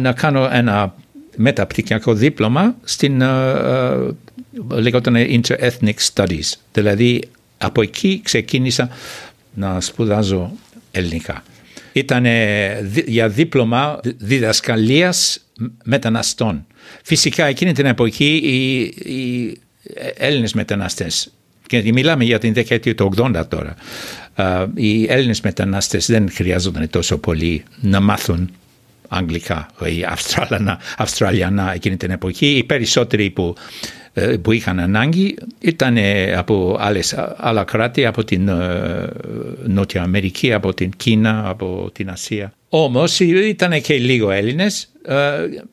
να 0.00 0.12
κάνω 0.12 0.48
ένα 0.52 0.94
μεταπτυχιακό 1.36 2.14
δίπλωμα 2.14 2.76
στην 2.84 3.20
uh, 3.22 4.10
λεγόταν 4.68 5.14
Inter-Ethnic 5.16 5.94
Studies. 6.14 6.52
Δηλαδή 6.72 7.22
από 7.58 7.82
εκεί 7.82 8.20
ξεκίνησα 8.24 8.88
να 9.54 9.80
σπουδάζω 9.80 10.52
ελληνικά. 10.90 11.42
Ήταν 11.92 12.26
για 13.06 13.28
δίπλωμα 13.28 14.00
διδασκαλίας 14.16 15.44
μεταναστών. 15.84 16.66
Φυσικά 17.02 17.46
εκείνη 17.46 17.72
την 17.72 17.86
εποχή 17.86 18.34
οι, 18.34 18.80
οι 19.12 19.58
Έλληνες 20.16 20.52
μεταναστές 20.52 21.32
και 21.66 21.92
μιλάμε 21.92 22.24
για 22.24 22.38
την 22.38 22.54
δεκαετία 22.54 22.94
του 22.94 23.12
80 23.16 23.42
τώρα. 23.48 23.74
Οι 24.74 25.12
Έλληνες 25.12 25.40
μετανάστες 25.40 26.06
δεν 26.06 26.30
χρειάζονταν 26.30 26.90
τόσο 26.90 27.18
πολύ 27.18 27.62
να 27.80 28.00
μάθουν 28.00 28.50
αγγλικά 29.08 29.68
ή 29.84 30.04
αυστραλιανά, 30.04 30.78
αυστραλιανά 30.96 31.74
εκείνη 31.74 31.96
την 31.96 32.10
εποχή. 32.10 32.46
Οι 32.46 32.64
περισσότεροι 32.64 33.30
που, 33.30 33.54
ε, 34.12 34.26
που 34.26 34.52
είχαν 34.52 34.78
ανάγκη 34.78 35.36
ήταν 35.58 35.96
από 36.36 36.76
άλλες, 36.80 37.14
άλλα 37.36 37.64
κράτη, 37.64 38.06
από 38.06 38.24
την 38.24 38.48
ε, 38.48 39.08
Νότια 39.66 40.02
Αμερική, 40.02 40.52
από 40.52 40.74
την 40.74 40.90
Κίνα, 40.96 41.48
από 41.48 41.90
την 41.92 42.10
Ασία. 42.10 42.52
Όμως 42.68 43.20
ήταν 43.20 43.80
και 43.82 43.94
λίγο 43.94 44.30
Έλληνες 44.30 44.82
ε, 44.82 44.93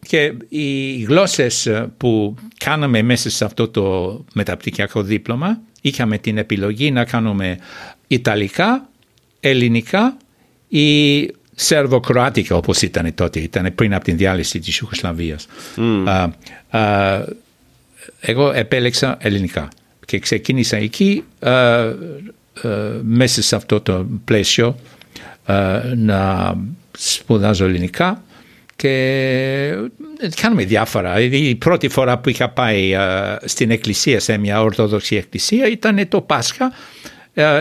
και 0.08 0.34
οι 0.50 0.98
γλώσσες 1.02 1.70
που 1.98 2.36
κάναμε 2.58 3.02
μέσα 3.02 3.30
σε 3.30 3.46
αυτό 3.46 3.68
το 3.68 4.26
μεταπτυχιακό 4.34 5.02
δίπλωμα 5.04 5.62
είχαμε 5.82 6.18
την 6.18 6.38
επιλογή 6.38 6.92
να 6.92 7.06
κάνουμε 7.06 7.58
Ιταλικά, 8.08 8.90
Ελληνικά 9.40 10.18
ή 10.68 11.22
Σερβοκροάτικα 11.56 12.56
όπως 12.56 12.82
ήταν 12.82 13.14
τότε, 13.16 13.40
ήταν 13.40 13.72
πριν 13.76 13.94
από 13.94 14.04
την 14.04 14.18
διάλυση 14.18 14.60
της 14.60 14.78
Ιουγκοσλαβίας. 14.78 15.48
Mm. 15.78 16.30
εγώ 18.20 18.52
επέλεξα 18.52 19.18
ελληνικά 19.20 19.68
και 20.06 20.20
ξεκίνησα 20.20 20.78
εκεί 20.78 21.24
μέσα 23.02 23.42
σε 23.42 23.56
αυτό 23.56 23.82
το 23.82 24.08
πλαίσιο 24.26 24.76
να 25.96 26.54
σπουδάζω 26.98 27.66
ελληνικά 27.66 28.24
και 28.82 30.32
κάνουμε 30.42 30.64
διάφορα. 30.64 31.20
Η 31.20 31.56
πρώτη 31.56 31.90
φορά 31.90 32.20
που 32.20 32.30
είχα 32.30 32.50
πάει 32.50 32.94
στην 33.44 33.72
εκκλησία, 33.72 34.20
σε 34.20 34.38
μια 34.38 34.62
ορθόδοξη 34.62 35.16
εκκλησία, 35.16 35.68
ήταν 35.68 36.08
το 36.08 36.22
Πάσχα 36.22 36.72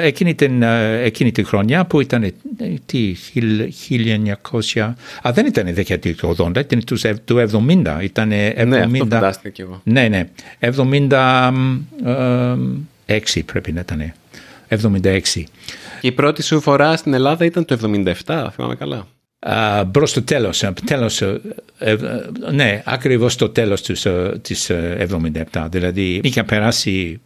εκείνη 0.03 0.35
την, 0.35 0.63
εκείνη 1.03 1.33
την 1.33 1.47
χρονιά 1.47 1.87
που 1.87 2.01
ήταν 2.01 2.33
τι, 2.87 3.15
1900, 4.73 4.93
α, 5.23 5.33
δεν 5.33 5.47
ήταν 5.47 5.75
δεκαετία 5.75 6.15
του 6.15 6.37
80, 6.37 6.57
ήταν 6.57 6.85
τους 6.85 7.03
70, 7.05 7.11
ήταν 8.03 8.31
70, 8.31 8.67
ναι, 8.67 8.79
αυτό 8.79 8.97
φαντάστηκα 8.97 9.49
και 9.49 9.63
εγώ. 9.63 9.81
Ναι, 9.85 10.09
ναι, 10.09 10.29
76 10.61 13.41
πρέπει 13.47 13.73
να 13.73 13.81
ήταν, 13.81 14.13
76. 14.69 15.21
Και 16.01 16.07
η 16.07 16.13
πρώτη 16.13 16.43
σου 16.43 16.61
φορά 16.61 16.97
στην 16.97 17.15
Ελλάδα 17.15 17.45
ήταν 17.45 17.65
το 17.65 17.79
77, 18.27 18.49
θυμάμαι 18.55 18.75
καλά. 18.75 19.07
Uh, 19.47 19.85
προς 19.91 20.13
το 20.13 20.23
τέλος, 20.23 20.65
τέλος 20.85 21.23
ε, 21.23 21.39
ναι, 22.53 22.83
ακριβώς 22.85 23.37
το 23.37 23.49
τέλος 23.49 23.83
της, 23.83 24.07
της 24.43 24.71
77. 25.53 25.67
Δηλαδή 25.71 26.21
είχα 26.23 26.45
περάσει 26.45 27.21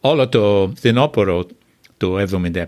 όλο 0.00 0.28
το 0.28 0.72
φθινόπωρο 0.76 1.46
το 1.96 2.16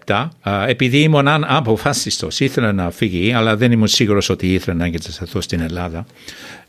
1977, 0.07 0.29
επειδή 0.67 0.99
ήμουν 0.99 1.29
αποφάσιστος, 1.29 2.41
ήθελα 2.41 2.73
να 2.73 2.91
φύγει, 2.91 3.33
αλλά 3.33 3.57
δεν 3.57 3.73
ήμουν 3.73 3.87
σίγουρος 3.87 4.29
ότι 4.29 4.55
ήθελα 4.55 4.77
να 4.77 4.85
εγκατασταθώ 4.85 5.41
στην 5.41 5.61
Ελλάδα. 5.61 6.07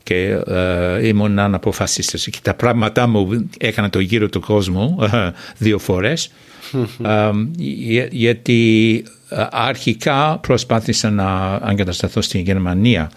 Και 0.02 0.38
uh, 0.46 1.00
ήμουν 1.02 1.38
αποφάσιστος. 1.38 2.24
Και 2.24 2.38
τα 2.42 2.54
πράγματά 2.54 3.06
μου 3.06 3.50
έκανα 3.58 3.90
το 3.90 3.98
γύρο 3.98 4.28
του 4.28 4.40
κόσμου 4.40 4.98
δύο 5.58 5.78
φορές. 5.78 6.30
Γιατί 8.10 9.02
αρχικά 9.50 10.38
προσπάθησα 10.38 11.10
να 11.10 11.60
εγκατασταθώ 11.70 12.20
στην 12.20 12.40
Γερμανία 12.40 13.10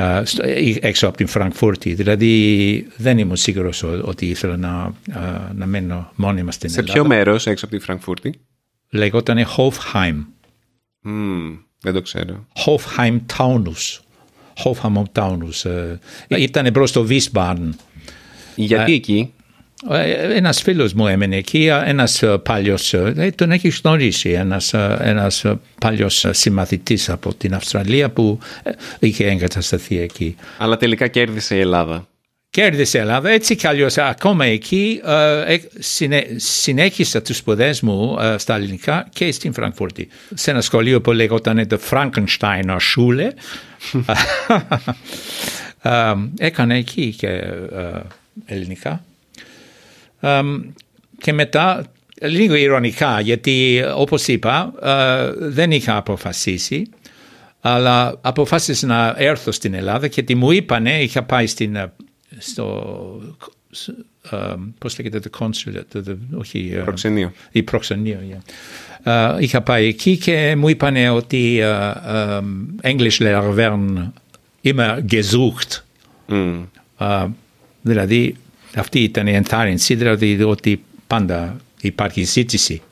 α, 0.00 0.24
στο- 0.24 0.42
ε, 0.46 0.76
έξω 0.80 1.08
από 1.08 1.16
την 1.16 1.26
Φραγκφούρτη. 1.26 1.94
Δηλαδή 1.94 2.86
δεν 2.96 3.18
ήμουν 3.18 3.36
σίγουρος 3.36 3.82
ο- 3.82 4.00
ότι 4.04 4.26
ήθελα 4.26 4.56
να, 4.56 4.68
α, 4.72 4.92
να 5.54 5.66
μένω 5.66 6.10
μόνιμα 6.14 6.52
στην 6.52 6.68
Σε 6.70 6.78
Ελλάδα. 6.80 6.98
ποιο 6.98 7.06
μέρος 7.08 7.46
έξω 7.46 7.64
από 7.66 7.76
τη 7.76 7.82
Φραγκφούρτη; 7.82 8.40
Λεγόταν 8.90 9.46
Hofheim. 9.56 10.24
Μμμ, 11.02 11.56
δεν 11.80 11.92
το 11.92 12.02
ξέρω. 12.02 12.46
Hofheim 12.66 13.18
Taunus. 13.36 13.98
Hofheim 14.64 15.02
Taunus. 15.12 15.70
Ε, 16.28 16.42
ήταν 16.42 16.72
προς 16.72 16.92
το 16.92 17.06
Wiesbaden. 17.10 17.68
Γιατί 18.56 18.92
εκεί; 18.92 19.32
Ε, 19.88 20.36
Ένας 20.36 20.62
φίλος 20.62 20.92
μου 20.92 21.06
έμενε 21.06 21.36
εκεί, 21.36 21.66
ένας 21.66 22.22
ε, 22.22 22.38
παλιός, 22.38 22.94
ε, 22.94 23.32
τον 23.34 23.50
έχει 23.50 23.72
γνωρίσει, 23.82 24.30
ένας, 24.30 24.74
ε, 24.74 24.98
ένας 25.00 25.44
ε, 25.44 25.58
παλιός 25.80 26.24
ε, 26.24 26.32
συμμαθητής 26.32 27.08
από 27.08 27.34
την 27.34 27.54
Αυστραλία 27.54 28.10
που 28.10 28.38
ε, 28.62 28.70
είχε 28.98 29.26
εγκατασταθεί 29.26 29.98
εκεί. 30.00 30.36
Αλλά 30.58 30.76
τελικά 30.76 31.06
κέρδισε 31.08 31.56
η 31.56 31.60
Ελλάδα. 31.60 32.08
Κέρδισε 32.50 32.98
η 32.98 33.00
Ελλάδα, 33.00 33.30
έτσι 33.30 33.56
κι 33.56 33.66
αλλιώς 33.66 33.98
ακόμα 33.98 34.44
εκεί 34.44 35.00
ε, 35.04 35.54
ε, 35.54 35.60
συνέ, 35.78 36.26
συνέχισα 36.36 37.22
τους 37.22 37.36
σπουδές 37.36 37.80
μου 37.80 38.18
ε, 38.20 38.38
στα 38.38 38.54
ελληνικά 38.54 39.08
και 39.12 39.32
στην 39.32 39.52
Φραγκφούρτη. 39.52 40.08
Σε 40.34 40.50
ένα 40.50 40.60
σχολείο 40.60 41.00
που 41.00 41.12
λέγονταν 41.12 41.66
The 41.70 41.78
Frankensteiner 41.90 42.76
Schule. 42.76 43.30
ε, 45.82 46.12
έκανα 46.38 46.74
εκεί 46.74 47.14
και 47.18 47.28
ε, 47.28 48.00
ελληνικά. 48.46 49.04
Ε, 50.20 50.40
και 51.18 51.32
μετά, 51.32 51.84
λίγο 52.20 52.54
ηρωνικά, 52.54 53.20
γιατί 53.20 53.82
όπως 53.96 54.26
είπα, 54.28 54.72
ε, 54.82 55.32
δεν 55.48 55.70
είχα 55.70 55.96
αποφασίσει, 55.96 56.86
αλλά 57.60 58.18
αποφάσισα 58.20 58.86
να 58.86 59.14
έρθω 59.16 59.52
στην 59.52 59.74
Ελλάδα 59.74 60.08
και 60.08 60.22
τι 60.22 60.34
μου 60.34 60.50
είπανε, 60.50 61.02
είχα 61.02 61.22
πάει 61.22 61.46
στην, 61.46 61.76
ε, 61.76 61.92
στο, 62.38 63.20
ε, 64.30 64.36
πώς 64.78 64.98
λέγεται, 64.98 65.20
το 65.20 65.30
consulate, 65.38 65.82
το- 65.92 66.02
το- 66.02 66.16
όχι, 66.34 66.70
ε, 66.74 66.78
Προξενείο. 66.78 67.32
η 67.50 67.62
προξενείο, 67.62 68.18
yeah. 68.30 68.40
Ε, 69.02 69.36
είχα 69.38 69.60
πάει 69.62 69.86
εκεί 69.86 70.16
και 70.16 70.54
μου 70.56 70.68
είπανε 70.68 71.10
ότι 71.10 71.58
ε, 71.60 71.68
ε, 71.70 72.40
English 72.82 73.18
Lehrer 73.18 73.54
werden 73.56 74.12
immer 74.64 74.98
gesucht. 75.10 75.80
Μμ. 76.26 76.60
Α, 76.96 77.26
δηλαδή 77.82 78.36
αυτή 78.74 79.02
ήταν 79.02 79.26
η 79.26 79.32
ενθάρρυνση, 79.34 79.94
δηλαδή 79.94 80.42
ότι 80.42 80.84
πάντα 81.06 81.56
υπάρχει 81.80 82.22
ζήτηση 82.22 82.82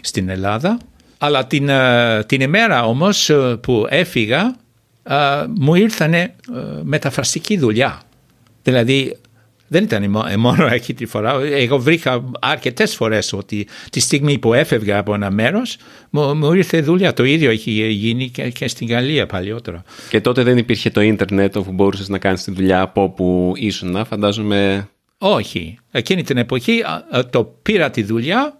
στην 0.00 0.28
Ελλάδα. 0.28 0.78
Αλλά 1.18 1.46
την, 1.46 1.68
ε, 1.68 2.24
την 2.26 2.40
ημέρα 2.40 2.84
όμως 2.84 3.30
ε, 3.30 3.58
που 3.62 3.86
έφυγα 3.88 4.56
ε, 5.02 5.14
μου 5.58 5.74
ήρθανε 5.74 6.18
ε, 6.18 6.34
μεταφραστική 6.82 7.58
δουλειά. 7.58 8.02
Δηλαδή 8.62 9.16
δεν 9.68 9.84
ήταν 9.84 10.02
η 10.02 10.08
μο- 10.08 10.26
η 10.32 10.36
μόνο 10.36 10.66
εκεί 10.66 10.94
τη 10.94 11.06
φορά. 11.06 11.40
Εγώ 11.42 11.78
βρήκα 11.78 12.24
αρκετές 12.40 12.94
φορές 12.94 13.32
ότι 13.32 13.66
τη 13.90 14.00
στιγμή 14.00 14.38
που 14.38 14.54
έφευγα 14.54 14.98
από 14.98 15.14
ένα 15.14 15.30
μέρος 15.30 15.76
μου, 16.10 16.34
μου 16.36 16.52
ήρθε 16.52 16.80
δουλειά. 16.80 17.12
Το 17.12 17.24
ίδιο 17.24 17.50
έχει 17.50 17.70
γίνει 17.90 18.28
και, 18.28 18.50
και 18.50 18.68
στην 18.68 18.88
Γαλλία 18.88 19.26
παλιότερα. 19.26 19.82
Και 20.08 20.20
τότε 20.20 20.42
δεν 20.42 20.58
υπήρχε 20.58 20.90
το 20.90 21.00
ίντερνετ 21.00 21.56
όπου 21.56 21.72
μπορούσες 21.72 22.08
να 22.08 22.18
κάνεις 22.18 22.42
τη 22.42 22.50
δουλειά 22.50 22.80
από 22.80 23.02
όπου 23.02 23.52
ήσουν. 23.56 24.04
Φαντάζομαι. 24.06 24.88
Όχι. 25.18 25.78
Εκείνη 25.90 26.22
την 26.22 26.36
εποχή 26.36 26.82
α, 26.82 27.18
α, 27.18 27.26
το 27.26 27.44
πήρα 27.44 27.90
τη 27.90 28.02
δουλειά 28.02 28.58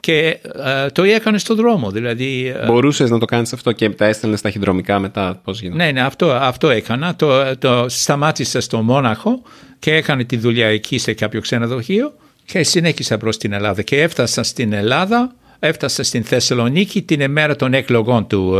και 0.00 0.38
α, 0.64 0.92
το 0.92 1.02
έκανε 1.02 1.38
στον 1.38 1.56
δρόμο. 1.56 1.90
Δηλαδή, 1.90 2.54
α, 2.62 2.66
Μπορούσες 2.66 3.10
να 3.10 3.18
το 3.18 3.24
κάνεις 3.24 3.52
αυτό 3.52 3.72
και 3.72 3.90
τα 3.90 4.04
έστελνες 4.06 4.40
ταχυδρομικά 4.40 4.98
μετά. 4.98 5.40
Πώς 5.44 5.60
γίνεται; 5.60 5.84
ναι, 5.84 5.90
ναι, 5.90 6.00
αυτό, 6.00 6.32
αυτό 6.32 6.70
έκανα. 6.70 7.16
Το, 7.16 7.56
το 7.58 7.84
σταμάτησα 7.88 8.60
στο 8.60 8.82
Μόναχο 8.82 9.42
και 9.78 9.94
έκανε 9.94 10.24
τη 10.24 10.36
δουλειά 10.36 10.66
εκεί 10.66 10.98
σε 10.98 11.12
κάποιο 11.12 11.40
ξενοδοχείο 11.40 12.14
και 12.44 12.62
συνέχισα 12.62 13.18
προς 13.18 13.36
την 13.36 13.52
Ελλάδα. 13.52 13.82
Και 13.82 14.00
έφτασα 14.00 14.42
στην 14.42 14.72
Ελλάδα, 14.72 15.34
έφτασα 15.60 16.02
στην 16.02 16.24
Θεσσαλονίκη 16.24 17.02
την 17.02 17.20
ημέρα 17.20 17.56
των 17.56 17.74
εκλογών 17.74 18.26
του 18.26 18.58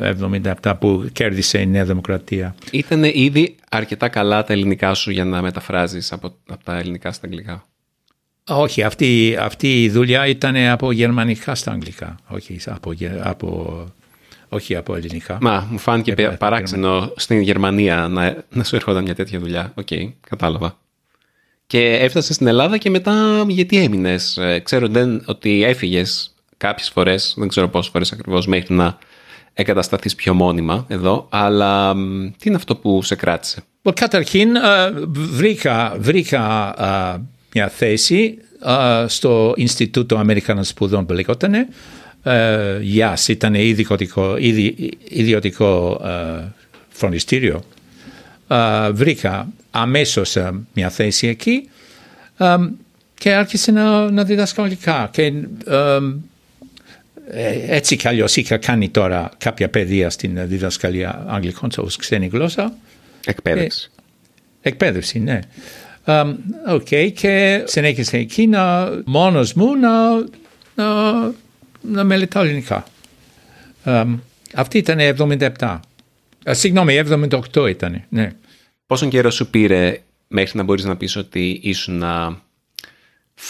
ε, 0.00 0.12
77 0.62 0.72
που 0.80 1.08
κέρδισε 1.12 1.60
η 1.60 1.66
Νέα 1.66 1.84
Δημοκρατία. 1.84 2.54
Ήταν 2.70 3.04
ήδη 3.04 3.54
αρκετά 3.70 4.08
καλά 4.08 4.44
τα 4.44 4.52
ελληνικά 4.52 4.94
σου 4.94 5.10
για 5.10 5.24
να 5.24 5.42
μεταφράζεις 5.42 6.12
από, 6.12 6.34
από 6.48 6.64
τα 6.64 6.78
ελληνικά 6.78 7.12
στα 7.12 7.26
αγγλικά; 7.26 7.66
Όχι, 8.48 8.82
αυτή, 8.82 9.36
αυτή 9.40 9.82
η 9.82 9.90
δουλειά 9.90 10.26
ήταν 10.26 10.56
από 10.56 10.92
γερμανικά 10.92 11.54
στα 11.54 11.70
αγγλικά, 11.72 12.16
όχι 12.28 12.58
από, 12.66 12.92
γε- 12.92 13.20
από, 13.22 13.84
όχι 14.48 14.76
από 14.76 14.94
ελληνικά. 14.96 15.38
Μα 15.40 15.66
μου 15.70 15.78
φάνηκε 15.78 16.10
Ε, 16.10 16.14
πε- 16.14 16.36
παράξενο 16.36 17.12
στην 17.16 17.40
Γερμανία 17.40 18.08
να, 18.10 18.44
να 18.52 18.64
σου 18.64 18.76
έρχονταν 18.76 19.02
μια 19.02 19.14
τέτοια 19.14 19.38
δουλειά. 19.38 19.72
Οκ, 19.74 19.88
κατάλαβα. 20.28 20.76
Και 21.66 21.80
έφτασες 21.96 22.34
στην 22.34 22.46
Ελλάδα 22.46 22.78
και 22.78 22.90
μετά 22.90 23.44
γιατί 23.48 23.76
έμεινες. 23.82 24.38
Ξέρω 24.62 24.88
δεν, 24.88 25.22
ότι 25.26 25.64
έφυγες 25.64 26.31
κάποιες 26.62 26.88
φορές, 26.88 27.34
δεν 27.38 27.48
ξέρω 27.48 27.68
πόσες 27.68 27.90
φορές 27.92 28.12
ακριβώς, 28.12 28.46
μέχρι 28.46 28.74
να 28.74 28.98
εγκατασταθείς 29.54 30.14
πιο 30.14 30.34
μόνιμα 30.34 30.84
εδώ. 30.88 31.26
Αλλά 31.30 31.94
μ, 31.94 32.30
τι 32.38 32.48
είναι 32.48 32.56
αυτό 32.56 32.76
που 32.76 33.02
σε 33.02 33.14
κράτησε; 33.14 33.62
Well, 33.82 33.94
καταρχήν 33.94 34.56
ε, 34.56 34.60
βρήκα, 35.12 35.96
βρήκα 35.98 36.74
ε, 37.14 37.20
μια 37.54 37.68
θέση 37.68 38.38
ε, 38.64 39.04
στο 39.08 39.52
Ινστιτούτο 39.56 40.16
Αμερικανών 40.16 40.64
Σπουδών 40.64 41.06
που 41.06 41.12
λέγονταν. 41.12 41.54
Ε, 42.22 42.78
Γιάς 42.80 43.28
ήταν 43.28 43.54
ιδιωτικό, 43.54 44.36
ιδι- 44.36 44.94
ιδιωτικό 45.08 46.00
ε, 46.04 46.44
φροντιστήριο. 46.88 47.62
Ε, 48.48 48.90
βρήκα 48.90 49.48
αμέσως 49.70 50.36
ε, 50.36 50.50
μια 50.74 50.90
θέση 50.90 51.26
εκεί 51.26 51.68
ε, 52.36 52.56
και 53.14 53.32
άρχισα 53.32 53.72
να, 53.72 54.10
να 54.10 54.24
διδάσκω 54.24 54.62
αγγλικά. 54.62 55.08
Και 55.12 55.22
ε, 55.22 55.28
ε, 55.76 55.98
έτσι 57.66 57.96
κι 57.96 58.08
αλλιώς 58.08 58.36
είχα 58.36 58.56
κάνει 58.56 58.88
τώρα 58.88 59.30
κάποια 59.38 59.68
παιδεία 59.68 60.10
στην 60.10 60.48
διδασκαλία 60.48 61.24
αγγλικών 61.28 61.70
ως 61.76 61.96
ξένη 61.96 62.26
γλώσσα. 62.26 62.74
Εκπαίδευση. 63.26 63.90
Εκπαίδευση, 64.60 65.18
ναι. 65.18 65.40
Um, 66.04 66.34
okay, 66.68 67.12
και 67.14 67.62
συνέχισα 67.66 68.16
εκεί 68.16 68.46
να, 68.46 68.90
μόνος 69.04 69.52
μου 69.52 69.76
να, 69.76 70.18
να, 70.74 71.12
να 71.80 72.04
μελετάω 72.04 72.42
ελληνικά. 72.42 72.84
Um, 73.84 74.18
αυτή 74.54 74.78
ήταν 74.78 74.98
77. 75.58 75.78
Α, 76.50 76.54
συγγνώμη, 76.54 77.02
78 77.54 77.68
ήταν. 77.68 78.04
Ναι. 78.08 78.32
Πόσον 78.86 79.08
καιρό 79.08 79.30
σου 79.30 79.50
πήρε 79.50 80.00
μέχρι 80.28 80.58
να 80.58 80.64
μπορείς 80.64 80.84
να 80.84 80.96
πεις 80.96 81.16
ότι 81.16 81.60
ήσουν 81.62 82.02
α, 82.02 82.40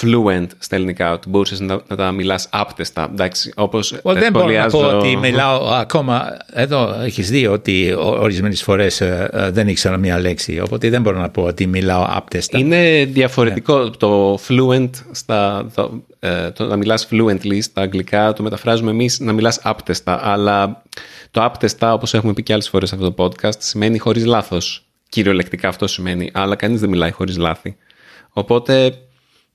fluent 0.01 0.47
στα 0.59 0.77
ελληνικά, 0.77 1.13
ότι 1.13 1.29
μπορούσες 1.29 1.61
να, 1.61 1.81
να 1.89 1.97
τα 1.97 2.11
μιλάς 2.13 2.49
άπτεστα. 2.51 3.09
Εντάξει, 3.13 3.53
όπως 3.57 3.95
Well, 4.03 4.13
δεν 4.15 4.33
μπορώ 4.33 4.47
να 4.47 4.63
πω 4.63 4.69
σχολιάζω- 4.69 4.99
ότι 4.99 5.17
μιλάω 5.17 5.67
ακόμα. 5.67 6.37
Εδώ 6.53 6.95
έχεις 7.03 7.31
δει 7.31 7.47
ότι 7.47 7.95
ορισμένες 7.99 8.63
φορές 8.63 9.01
ε, 9.01 9.31
ε, 9.33 9.51
δεν 9.51 9.69
ήξερα 9.69 9.97
μια 9.97 10.21
λέξη. 10.21 10.61
Οπότε 10.61 10.91
δεν 10.91 11.03
μπορώ 11.03 11.19
να 11.19 11.29
πω 11.31 11.43
ότι 11.43 11.67
μιλάω 11.67 12.07
άπτεστα. 12.09 12.59
Είναι 12.59 13.05
διαφορετικό 13.05 13.91
το 13.91 14.39
fluent, 14.49 14.91
στα, 15.11 15.67
το, 15.75 16.03
ε, 16.21 16.51
το 16.51 16.67
να 16.67 16.77
μιλάς 16.77 17.09
fluently 17.11 17.59
στα 17.63 17.81
αγγλικά, 17.81 18.33
το 18.33 18.43
μεταφράζουμε 18.43 18.91
εμείς 18.91 19.21
να 19.21 19.33
μιλάς 19.33 19.59
άπτεστα, 19.63 20.21
αλλά 20.31 20.83
το 21.31 21.43
άπτεστα, 21.45 21.93
όπως 21.93 22.15
έχουμε 22.15 22.33
πει 22.33 22.43
και 22.43 22.53
άλλες 22.53 22.69
φορές 22.69 22.89
σε 22.89 22.95
αυτό 22.95 23.13
το 23.13 23.25
podcast, 23.25 23.59
σημαίνει 23.59 23.99
χωρίς 23.99 24.25
λάθος. 24.27 24.85
Κυριολεκτικά 25.09 25.69
αυτό 25.69 25.87
σημαίνει, 25.87 26.31
αλλά 26.35 26.55
κανείς 26.57 26.81
δεν 26.81 26.89
μιλάει 26.89 27.11
χωρίς 27.11 27.37
λάθη. 27.37 27.77
Οπότε, 28.31 28.95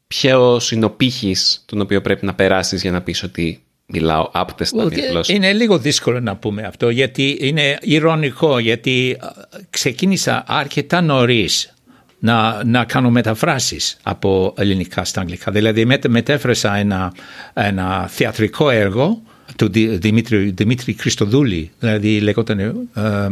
ποιο 0.08 0.62
είναι 0.72 0.86
ο 0.86 0.90
πύχης 0.90 1.64
τον 1.66 1.82
οποίο 1.82 2.02
πρέπει 2.02 2.26
να 2.26 2.34
περάσεις 2.34 2.82
για 2.82 2.92
να 2.92 3.02
πεις 3.02 3.24
ότι 3.24 3.62
μιλάω 3.86 4.30
άπτεστα 4.34 4.84
Well, 4.84 4.88
μια 4.88 4.98
και 4.98 5.08
γλώσσα. 5.08 5.34
Είναι 5.34 5.54
λίγο 5.54 5.78
δύσκολο 5.78 6.20
να 6.20 6.36
πούμε 6.36 6.62
αυτό 6.64 6.90
γιατί 6.90 7.38
είναι 7.42 7.78
ηρωνικό 7.82 8.60
γιατί 8.60 9.18
α, 9.20 9.28
ξεκίνησα 9.70 10.44
αρκετά 10.48 11.02
νωρίς 11.02 11.74
να, 12.20 12.64
να 12.66 12.86
κάνω 12.86 13.10
μεταφράσεις 13.10 13.98
από 14.04 14.54
ελληνικά 14.58 15.06
στα 15.06 15.22
αγγλικά. 15.22 15.52
Δηλαδή 15.52 15.86
μετ, 15.86 16.08
μετέφρασα 16.08 16.76
ένα, 16.76 17.14
ένα 17.54 18.08
θεατρικό 18.08 18.70
έργο 18.70 19.22
του 19.56 19.70
Δη- 19.70 19.98
Δημήτρη, 19.98 20.50
Δημήτρη 20.50 20.94
Χριστοδούλη, 20.94 21.72
δηλαδή 21.80 22.20
λέγονταν 22.20 22.60
ε, 22.60 22.74
ε, 22.96 23.28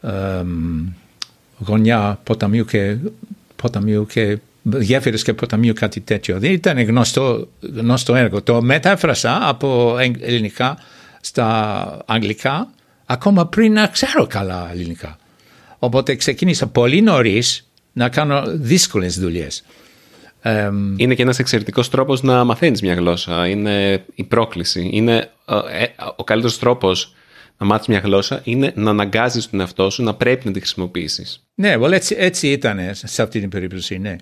ε, 0.00 0.44
γωνιά 1.58 2.20
ποταμίου 2.24 2.64
και, 2.64 2.96
ποταμίου 3.56 4.06
και 4.06 4.38
γέφυρες 4.62 5.22
και 5.22 5.34
ποταμίου 5.34 5.72
κάτι 5.72 6.00
τέτοιο. 6.00 6.38
Δεν 6.38 6.52
ήταν 6.52 6.80
γνωστό, 6.80 7.48
γνωστό 7.74 8.14
έργο. 8.14 8.42
Το 8.42 8.62
μετάφρασα 8.62 9.48
από 9.48 9.96
εγ- 9.98 10.22
ελληνικά 10.22 10.78
στα 11.20 11.98
αγγλικά 12.06 12.70
ακόμα 13.06 13.46
πριν 13.46 13.72
να 13.72 13.86
ξέρω 13.86 14.26
καλά 14.26 14.68
ελληνικά. 14.72 15.18
Οπότε 15.78 16.14
ξεκίνησα 16.14 16.66
πολύ 16.66 17.00
νωρίς 17.00 17.68
να 17.92 18.08
κάνω 18.08 18.42
δύσκολες 18.46 19.18
δουλειές. 19.20 19.64
Ε, 20.42 20.70
Είναι 20.96 21.14
και 21.14 21.22
ένας 21.22 21.38
εξαιρετικός 21.38 21.88
τρόπος 21.90 22.22
να 22.22 22.44
μαθαίνεις 22.44 22.82
μια 22.82 22.94
γλώσσα. 22.94 23.48
Είναι 23.48 24.04
η 24.14 24.24
πρόκληση. 24.24 24.88
Είναι 24.92 25.30
ε, 25.46 25.82
ε, 25.82 25.86
ο 26.16 26.24
καλύτερος 26.24 26.58
τρόπος 26.58 27.12
να 27.58 27.66
μάθεις 27.66 27.86
μια 27.86 27.98
γλώσσα 27.98 28.40
είναι 28.44 28.72
να 28.74 28.90
αναγκάζεις 28.90 29.50
τον 29.50 29.60
εαυτό 29.60 29.90
σου 29.90 30.02
να 30.02 30.14
πρέπει 30.14 30.46
να 30.46 30.52
τη 30.52 30.58
χρησιμοποιήσεις. 30.60 31.42
Ναι, 31.54 31.74
well, 31.80 31.92
έτσι, 31.92 32.14
έτσι 32.18 32.48
ήταν 32.48 32.78
σε 32.92 33.22
αυτή 33.22 33.40
την 33.40 33.48
περίπτωση, 33.48 33.98
ναι. 33.98 34.16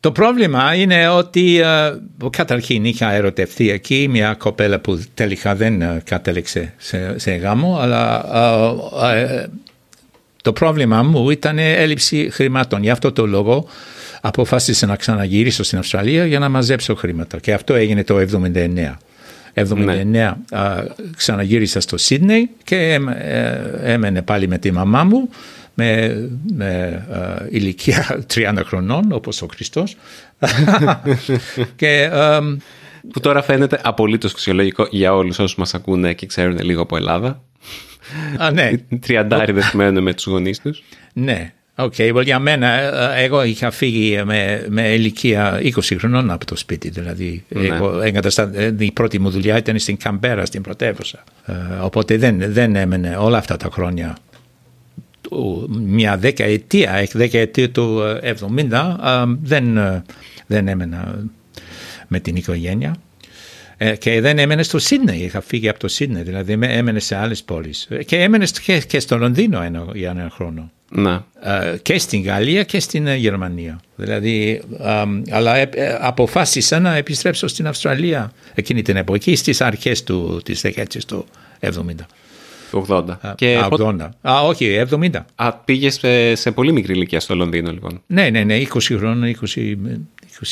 Το 0.00 0.12
πρόβλημα 0.12 0.74
είναι 0.74 1.08
ότι 1.08 1.60
uh, 1.62 2.30
καταρχήν 2.30 2.84
είχα 2.84 3.12
ερωτευτεί 3.12 3.70
εκεί 3.70 4.06
μια 4.10 4.34
κοπέλα 4.34 4.78
που 4.78 5.02
τελικά 5.14 5.54
δεν 5.54 5.82
uh, 5.82 5.98
κατέληξε 6.04 6.72
σε, 6.76 7.18
σε 7.18 7.34
γάμο, 7.34 7.78
αλλά 7.80 8.24
uh, 8.34 9.46
το 10.42 10.52
πρόβλημα 10.52 11.02
μου 11.02 11.30
ήταν 11.30 11.58
έλλειψη 11.58 12.30
χρημάτων. 12.30 12.82
Γι' 12.82 12.90
αυτό 12.90 13.12
το 13.12 13.26
λόγο 13.26 13.66
αποφάσισα 14.20 14.86
να 14.86 14.96
ξαναγυρίσω 14.96 15.62
στην 15.62 15.78
Αυστραλία 15.78 16.26
για 16.26 16.38
να 16.38 16.48
μαζέψω 16.48 16.94
χρήματα. 16.94 17.38
Και 17.38 17.52
αυτό 17.52 17.74
έγινε 17.74 18.04
το 18.04 18.16
1979. 18.54 18.94
1979 19.54 20.04
ναι. 20.06 20.32
ξαναγύρισα 21.16 21.80
στο 21.80 21.96
Σίδνεϊ 21.96 22.50
και 22.64 23.00
ε, 23.18 23.60
έμενα 23.82 24.22
πάλι 24.22 24.48
με 24.48 24.58
τη 24.58 24.70
μαμά 24.70 25.04
μου 25.04 25.28
με, 25.78 26.28
με 26.54 27.02
ηλικία 27.50 28.24
30 28.34 28.60
χρονών 28.64 29.12
όπως 29.12 29.42
ο 29.42 29.46
Χριστός. 29.46 29.96
και, 31.76 32.10
που 33.12 33.20
τώρα 33.20 33.42
φαίνεται 33.42 33.80
απολύτως 33.82 34.32
φυσιολογικό 34.32 34.86
για 34.90 35.14
όλους 35.14 35.38
όσους 35.38 35.56
μας 35.56 35.74
ακούνε 35.74 36.14
και 36.14 36.26
ξέρουν 36.26 36.58
λίγο 36.58 36.82
από 36.82 36.96
Ελλάδα. 36.96 37.42
Α, 38.38 38.50
ναι. 38.50 38.70
Τριαντάριδες 39.00 39.72
μένουν 39.72 40.02
με 40.02 40.14
τους 40.14 40.24
γονείς 40.24 40.58
τους. 40.58 40.82
Ναι, 41.12 41.52
OK, 41.80 41.94
okay, 41.98 42.22
για 42.24 42.38
μένα, 42.38 42.68
ε, 42.68 43.24
εγώ 43.24 43.44
είχα 43.44 43.70
φύγει 43.70 44.22
με, 44.24 44.66
με 44.68 44.88
ηλικία 44.88 45.60
20 45.62 45.70
χρονών 45.98 46.30
από 46.30 46.44
το 46.44 46.56
σπίτι. 46.56 46.88
Δηλαδή, 46.90 47.44
ναι. 47.48 47.66
εγώ 47.66 48.00
ε, 48.52 48.74
η 48.78 48.92
πρώτη 48.92 49.18
μου 49.18 49.30
δουλειά 49.30 49.56
ήταν 49.56 49.78
στην 49.78 49.96
Καμπέρα, 49.96 50.46
στην 50.46 50.62
πρωτεύουσα. 50.62 51.24
Ε, 51.46 51.52
οπότε 51.80 52.16
δεν, 52.16 52.52
δεν 52.52 52.76
έμενε 52.76 53.16
όλα 53.16 53.38
αυτά 53.38 53.56
τα 53.56 53.68
χρόνια. 53.72 54.16
Μια 55.68 56.16
δεκαετία, 56.16 57.08
δεκαετία 57.12 57.70
του 57.70 58.00
70, 58.70 59.36
δεν, 59.42 59.78
δεν 60.46 60.68
έμενα 60.68 61.24
με 62.08 62.20
την 62.20 62.36
οικογένεια. 62.36 62.96
Και 63.98 64.20
δεν 64.20 64.38
έμενε 64.38 64.62
στο 64.62 64.78
Σίδνεϊ, 64.78 65.18
είχα 65.18 65.40
φύγει 65.40 65.68
από 65.68 65.78
το 65.78 65.88
Σίδνεϊ, 65.88 66.22
δηλαδή 66.22 66.52
έμενε 66.60 66.98
σε 66.98 67.16
άλλες 67.16 67.42
πόλεις. 67.42 67.88
Και 68.06 68.22
έμενε 68.22 68.46
και, 68.62 68.78
και 68.78 69.00
στο 69.00 69.16
Λονδίνο 69.16 69.62
ένα, 69.62 69.86
για 69.94 70.10
ένα 70.10 70.30
χρόνο. 70.32 70.70
Να. 70.90 71.26
και 71.82 71.98
στην 71.98 72.22
Γαλλία 72.22 72.62
και 72.62 72.80
στην 72.80 73.06
ε, 73.06 73.16
Γερμανία. 73.16 73.80
Δηλαδή, 73.96 74.62
αλλά 75.30 75.56
ε, 75.56 75.68
ε, 75.72 75.96
αποφάσισα 76.00 76.80
να 76.80 76.96
επιστρέψω 76.96 77.46
στην 77.46 77.66
Αυστραλία 77.66 78.32
εκείνη 78.54 78.82
την 78.82 78.96
εποχή 78.96 79.36
στις 79.36 79.60
αρχές 79.60 80.02
του, 80.02 80.40
της 80.44 80.60
δεκαετίας 80.60 81.04
του 81.04 81.24
70. 81.60 81.70
Του 82.70 82.86
80. 82.88 83.04
και 83.34 83.58
80. 83.70 84.08
Α, 84.28 84.40
όχι, 84.40 84.82
70. 84.90 85.08
Α, 85.34 85.52
πήγες 85.52 85.94
σε, 85.94 86.34
σε, 86.34 86.50
πολύ 86.50 86.72
μικρή 86.72 86.92
ηλικία 86.92 87.20
στο 87.20 87.34
Λονδίνο, 87.34 87.70
λοιπόν. 87.70 88.02
Ναι, 88.06 88.28
ναι, 88.30 88.44
ναι, 88.44 88.60
20 88.74 88.78
χρόνια, 88.96 89.36
20, 89.54 89.76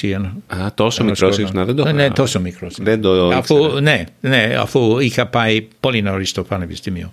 21. 0.01 0.33
Α, 0.47 0.75
τόσο 0.75 1.05
μικρός 1.05 1.39
ήσουν, 1.39 1.65
δεν 1.65 1.75
το 1.75 1.93
Ναι, 1.93 2.11
τόσο 2.11 2.41
μικρός. 2.41 2.77
Δεν 2.81 3.01
το 3.01 3.29
αφού, 3.29 3.81
ναι, 3.81 4.05
ναι, 4.21 4.57
αφού 4.59 4.99
είχα 4.99 5.27
πάει 5.27 5.67
πολύ 5.81 6.03
νωρίς 6.03 6.29
στο 6.31 6.43
πανεπιστήμιο. 6.43 7.11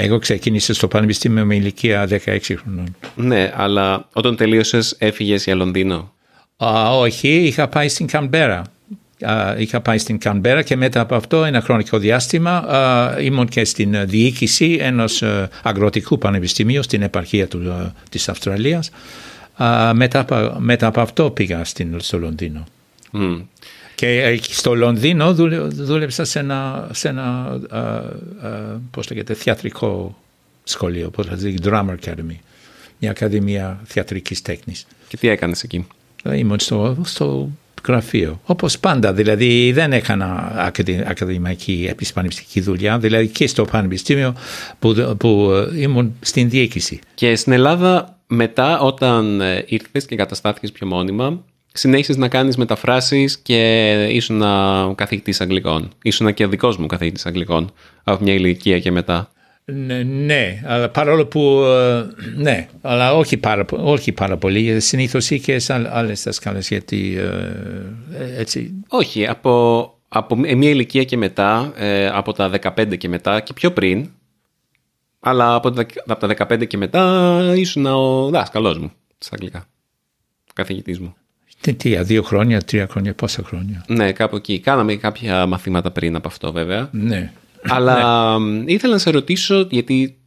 Εγώ 0.00 0.18
ξεκίνησα 0.18 0.74
στο 0.74 0.88
Πανεπιστήμιο 0.88 1.44
με 1.44 1.54
ηλικία 1.54 2.08
16 2.08 2.38
χρονών. 2.62 2.96
Ναι, 3.14 3.52
αλλά 3.56 4.08
όταν 4.12 4.36
τελείωσες, 4.36 4.94
έφυγες 4.98 5.44
για 5.44 5.54
Λονδίνο; 5.54 6.12
Α, 6.56 6.98
όχι, 6.98 7.28
είχα 7.28 7.68
πάει 7.68 7.88
στην 7.88 8.06
Καμπέρα. 8.06 8.62
Είχα 9.58 9.80
πάει 9.80 9.98
στην 9.98 10.18
Καμπέρα 10.18 10.62
και 10.62 10.76
μετά 10.76 11.00
από 11.00 11.14
αυτό 11.14 11.44
ένα 11.44 11.60
χρονικό 11.60 11.98
διάστημα 11.98 12.66
ήμουν 13.20 13.48
και 13.48 13.64
στην 13.64 14.06
διοίκηση 14.08 14.78
ενός 14.80 15.22
αγροτικού 15.62 16.18
πανεπιστημίου 16.18 16.82
στην 16.82 17.02
επαρχία 17.02 17.48
του, 17.48 17.92
της 18.10 18.28
Αυστραλίας. 18.28 18.90
μετά, 19.92 20.56
μετά 20.58 20.86
από 20.86 21.00
αυτό 21.00 21.30
πήγα 21.30 21.64
στην, 21.64 22.00
στο 22.00 22.18
Λονδίνο. 22.18 22.64
Mm. 23.12 23.42
Και 23.94 24.40
στο 24.42 24.74
Λονδίνο 24.74 25.34
δούλεψα 25.68 26.24
σε 26.24 26.38
ένα, 26.38 26.88
σε 26.92 27.08
ένα 27.08 27.58
πώς 28.90 29.10
λέγεται, 29.10 29.34
θεατρικό 29.34 30.18
σχολείο, 30.64 31.10
πώς 31.10 31.26
λέγεται, 31.26 31.70
Drama 31.70 31.94
Academy, 32.04 32.36
μια 32.98 33.10
ακαδημία 33.10 33.80
θεατρικής 33.84 34.42
τέχνης. 34.42 34.86
Και 35.08 35.16
τι 35.16 35.28
έκανες 35.28 35.62
εκεί; 35.62 35.86
Ήμουν 36.32 36.58
στο, 36.58 36.96
στο 37.04 37.50
γραφείο. 37.86 38.40
Όπως 38.44 38.78
πάντα, 38.78 39.12
δηλαδή 39.12 39.72
δεν 39.72 39.92
έκανα 39.92 40.52
ακαδημαϊκή 41.06 41.86
επισπανιστική 41.90 42.60
δουλειά, 42.60 42.98
δηλαδή 42.98 43.26
και 43.26 43.46
στο 43.46 43.64
πανεπιστήμιο 43.64 44.34
που, 44.78 45.16
που 45.18 45.50
ήμουν 45.76 46.16
στην 46.20 46.48
διοίκηση. 46.48 46.98
Και 47.14 47.36
στην 47.36 47.52
Ελλάδα 47.52 48.18
μετά 48.26 48.80
όταν 48.80 49.40
ε, 49.40 49.64
ήρθες 49.66 50.06
και 50.06 50.16
καταστάθηκες 50.16 50.72
πιο 50.72 50.86
μόνιμα, 50.86 51.44
συνέχισες 51.72 52.16
να 52.16 52.28
κάνεις 52.28 52.56
μεταφράσεις 52.56 53.38
και 53.38 53.92
ήσουν 54.10 54.42
καθηγητής 54.94 55.40
Αγγλικών. 55.40 55.90
Ήσουν 56.02 56.34
και 56.34 56.44
ο 56.44 56.48
δικός 56.48 56.76
μου 56.76 56.86
καθηγητής 56.86 57.26
Αγγλικών 57.26 57.72
από 58.04 58.24
μια 58.24 58.34
ηλικία 58.34 58.80
και 58.80 58.90
μετά. 58.90 59.30
Ναι, 59.72 60.02
ναι, 60.02 60.62
αλλά 60.64 60.88
παρόλο 60.88 61.26
που. 61.26 61.62
Ε, 61.64 62.06
ναι, 62.36 62.68
αλλά 62.80 63.14
όχι 63.14 63.36
πάρα, 63.36 63.64
όχι 63.70 64.12
πάρα 64.12 64.36
πολύ. 64.36 64.80
Συνήθως 64.80 65.30
είχες 65.30 65.70
άλλες 65.70 66.22
δασκάλες 66.22 66.68
γιατί. 66.68 67.16
Ε, 68.18 68.40
έτσι. 68.40 68.74
Όχι, 68.88 69.26
από, 69.26 69.94
από 70.08 70.36
μια 70.36 70.70
ηλικία 70.70 71.04
και 71.04 71.16
μετά, 71.16 71.72
ε, 71.76 72.06
από 72.06 72.32
τα 72.32 72.50
15 72.76 72.96
και 72.98 73.08
μετά 73.08 73.40
και 73.40 73.52
πιο 73.52 73.72
πριν. 73.72 74.10
Αλλά 75.20 75.54
από 75.54 75.70
τα, 75.70 75.86
από 76.06 76.26
τα 76.26 76.46
15 76.48 76.66
και 76.66 76.76
μετά 76.76 77.52
ήσουν 77.56 77.86
ο 77.86 78.28
δάσκαλός 78.28 78.78
μου 78.78 78.92
στα 79.18 79.34
αγγλικά. 79.34 79.66
Καθηγητής 80.54 80.98
μου. 80.98 81.14
Τι, 81.60 81.74
τι, 81.74 82.02
δύο 82.02 82.22
χρόνια, 82.22 82.60
τρία 82.60 82.86
χρόνια, 82.90 83.14
πόσα 83.14 83.42
χρόνια; 83.42 83.84
Ναι, 83.88 84.12
κάπου 84.12 84.36
εκεί. 84.36 84.58
Κάναμε 84.58 84.94
κάποια 84.94 85.46
μαθήματα 85.46 85.90
πριν 85.90 86.16
από 86.16 86.28
αυτό 86.28 86.52
βέβαια. 86.52 86.88
Ναι. 86.92 87.32
Αλλά 87.76 88.38
ναι. 88.38 88.72
ήθελα 88.72 88.92
να 88.92 88.98
σε 88.98 89.10
ρωτήσω, 89.10 89.66
γιατί 89.70 90.18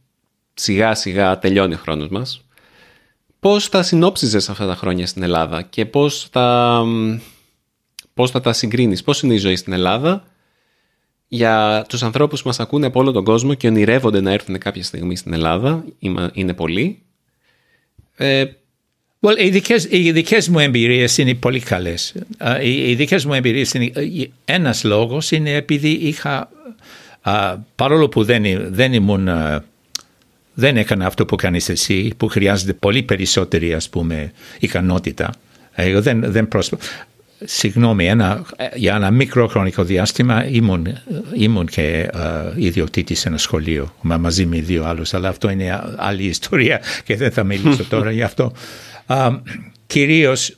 σιγά 0.54 0.94
σιγά 0.94 1.38
τελειώνει 1.38 1.74
ο 1.74 1.76
χρόνος 1.76 2.08
μας, 2.08 2.44
πώς 3.40 3.68
θα 3.68 3.82
συνόψιζες 3.82 4.48
αυτά 4.48 4.66
τα 4.66 4.74
χρόνια 4.74 5.06
στην 5.06 5.22
Ελλάδα 5.22 5.62
και 5.62 5.86
πώς 5.86 6.28
θα, 6.30 6.82
πώς 8.14 8.30
θα 8.30 8.40
τα 8.40 8.52
συγκρίνεις, 8.52 9.02
πώς 9.02 9.22
είναι 9.22 9.34
η 9.34 9.38
ζωή 9.38 9.56
στην 9.56 9.72
Ελλάδα 9.72 10.24
για 11.28 11.84
τους 11.88 12.02
ανθρώπους 12.02 12.42
που 12.42 12.48
μας 12.48 12.60
ακούνε 12.60 12.86
από 12.86 13.00
όλο 13.00 13.12
τον 13.12 13.24
κόσμο 13.24 13.54
και 13.54 13.68
ονειρεύονται 13.68 14.20
να 14.20 14.32
έρθουν 14.32 14.58
κάποια 14.58 14.82
στιγμή 14.82 15.16
στην 15.16 15.32
Ελλάδα, 15.32 15.84
είναι 16.32 16.54
πολλοί, 16.54 17.02
ε, 18.16 18.44
Well, 19.24 19.38
οι 19.38 19.48
δικές, 19.48 19.86
οι 19.90 20.12
δικές 20.12 20.48
μου 20.48 20.58
εμπειρίες 20.58 21.18
είναι 21.18 21.34
πολύ 21.34 21.60
καλές. 21.60 22.14
Οι, 22.62 22.90
οι 22.90 22.94
δικές 22.94 23.24
μου 23.24 23.34
εμπειρίες 23.34 23.74
είναι... 23.74 23.92
Ένας 24.44 24.84
λόγος 24.84 25.30
είναι 25.30 25.54
επειδή 25.54 25.88
είχα... 25.88 26.50
παρόλο 27.74 28.08
που 28.08 28.24
δεν, 28.24 28.44
δεν 28.68 28.92
ήμουν... 28.92 29.28
δεν 30.54 30.76
έκανα 30.76 31.06
αυτό 31.06 31.24
που 31.24 31.36
κάνεις 31.36 31.68
εσύ, 31.68 32.14
που 32.16 32.28
χρειάζεται 32.28 32.72
πολύ 32.72 33.02
περισσότερη, 33.02 33.74
ας 33.74 33.88
πούμε, 33.88 34.32
ικανότητα. 34.58 35.34
Εγώ 35.74 36.02
δεν, 36.02 36.32
δεν 36.32 36.48
Συγγνώμη, 37.44 38.06
ένα, 38.06 38.44
για 38.74 38.94
ένα 38.94 39.10
μικρό 39.10 39.46
χρονικό 39.46 39.84
διάστημα 39.84 40.46
ήμουν, 40.46 40.86
ήμουν 41.34 41.66
και 41.66 42.10
uh, 42.14 42.52
ιδιοκτήτης 42.56 43.20
σε 43.20 43.28
ένα 43.28 43.38
σχολείο 43.38 43.94
μαζί 44.00 44.46
με 44.46 44.60
δύο 44.60 44.84
άλλους, 44.84 45.14
αλλά 45.14 45.28
αυτό 45.28 45.50
είναι 45.50 45.82
άλλη 45.96 46.24
ιστορία 46.24 46.80
και 47.04 47.16
δεν 47.16 47.30
θα 47.30 47.44
μιλήσω 47.44 47.84
τώρα 47.84 48.10
γι' 48.10 48.22
αυτό. 48.22 48.52
Uh, 49.06 49.40
κυρίως 49.86 50.56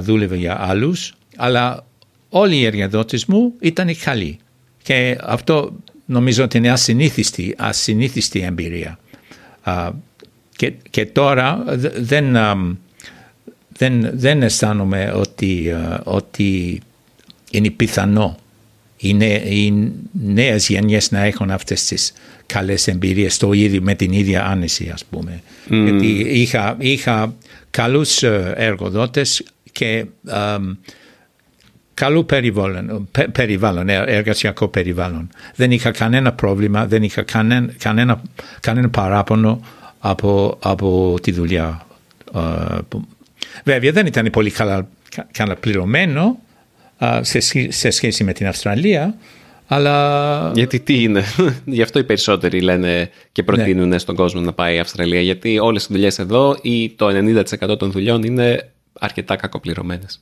δούλευε 0.00 0.36
για 0.36 0.56
άλλους, 0.60 1.14
αλλά 1.36 1.86
όλοι 2.28 2.56
οι 2.56 2.64
εργαδότες 2.64 3.24
μου 3.24 3.54
ήταν 3.60 3.96
καλοί. 4.04 4.38
Και 4.82 5.18
αυτό 5.20 5.72
νομίζω 6.06 6.44
ότι 6.44 6.56
είναι 6.56 6.70
ασυνήθιστη, 6.70 7.54
ασυνήθιστη 7.58 8.40
εμπειρία. 8.40 8.98
και, 10.56 10.72
και 10.90 11.06
τώρα 11.06 11.64
δεν, 11.96 12.36
δεν, 13.68 14.10
δεν 14.12 14.42
αισθάνομαι 14.42 15.12
ότι, 15.14 15.74
ότι 16.04 16.80
είναι 17.50 17.70
πιθανό 17.70 18.36
οι, 19.02 19.14
νέ, 19.14 19.42
οι 19.44 19.92
νέες 20.12 20.68
γενιές 20.68 21.10
να 21.10 21.24
έχουν 21.24 21.50
αυτές 21.50 21.84
τις 21.84 22.12
καλές 22.46 22.88
εμπειρίες 22.88 23.36
το 23.36 23.52
ίδιο, 23.52 23.82
με 23.82 23.94
την 23.94 24.12
ίδια 24.12 24.46
άνεση 24.46 24.90
ας 24.92 25.04
πούμε. 25.04 25.42
Mm. 25.68 25.82
Γιατί 25.82 26.06
είχα, 26.40 26.76
είχα 26.78 27.34
καλούς 27.70 28.22
ε, 28.22 28.52
εργοδότες 28.56 29.44
και 29.72 30.04
um, 30.28 30.76
καλό 31.94 32.24
περιβάλλον, 32.24 33.08
περιβάλλον, 33.32 33.88
ε, 33.88 34.04
εργασιακό 34.06 34.68
περιβάλλον. 34.68 35.28
Δεν 35.54 35.70
είχα 35.70 35.90
κανένα 35.90 36.32
πρόβλημα, 36.32 36.86
δεν 36.86 37.02
είχα 37.02 37.22
κανένα, 37.22 37.72
κανένα, 37.78 38.22
κανένα 38.60 38.88
παράπονο 38.88 39.60
από, 39.98 40.58
από 40.62 41.14
τη 41.22 41.32
δουλειά. 41.32 41.86
Uh, 42.34 42.78
βέβαια 43.64 43.92
δεν 43.92 44.06
ήταν 44.06 44.28
πολύ 44.32 44.50
καλά, 44.50 44.88
καλά 45.30 45.56
πληρωμένο 45.56 46.38
uh, 46.98 47.20
σε, 47.22 47.40
σε 47.70 47.90
σχέση 47.90 48.24
με 48.24 48.32
την 48.32 48.46
Αυστραλία, 48.46 49.14
Αλλά... 49.66 50.52
Γιατί 50.54 50.80
τι 50.80 51.02
είναι; 51.02 51.22
Γι' 51.64 51.82
αυτό 51.82 51.98
οι 51.98 52.04
περισσότεροι 52.04 52.60
λένε 52.60 53.10
και 53.32 53.42
προτείνουν 53.42 53.88
ναι. 53.88 53.98
στον 53.98 54.14
κόσμο 54.14 54.40
να 54.40 54.52
πάει 54.52 54.76
η 54.76 54.78
Αυστραλία. 54.78 55.20
Γιατί 55.20 55.58
όλες 55.58 55.84
οι 55.84 55.86
δουλειές 55.90 56.18
εδώ 56.18 56.58
ή 56.62 56.90
το 56.90 57.06
90% 57.70 57.78
των 57.78 57.90
δουλειών 57.90 58.22
είναι 58.22 58.70
αρκετά 58.98 59.36
κακοπληρωμένες. 59.36 60.20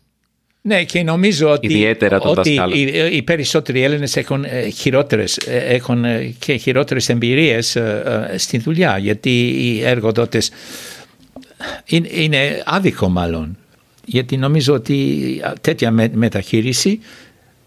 Ναι, 0.63 0.85
και 0.85 1.03
νομίζω 1.03 1.51
ότι, 1.51 1.67
Ιδιαίτερα 1.67 2.21
ότι 2.21 2.61
οι, 2.73 2.81
οι, 3.17 3.23
περισσότεροι 3.23 3.83
Έλληνες 3.83 4.17
έχουν, 4.17 4.45
ε, 4.45 4.69
χειρότερες, 4.69 5.37
ε, 5.37 5.59
έχουν 5.59 6.05
ε, 6.05 6.35
και 6.39 6.57
χειρότερες 6.57 7.09
εμπειρίες 7.09 7.77
στη 8.37 8.59
δουλειά 8.59 8.99
γιατί 8.99 9.49
οι 9.49 9.85
εργοδότες 9.85 10.51
είναι, 11.87 12.09
είναι 12.13 12.63
άδικο 12.65 13.09
μάλλον. 13.09 13.57
Γιατί 14.05 14.37
νομίζω 14.37 14.75
ότι 14.75 15.41
τέτοια 15.61 15.91
μεταχείριση 16.13 17.01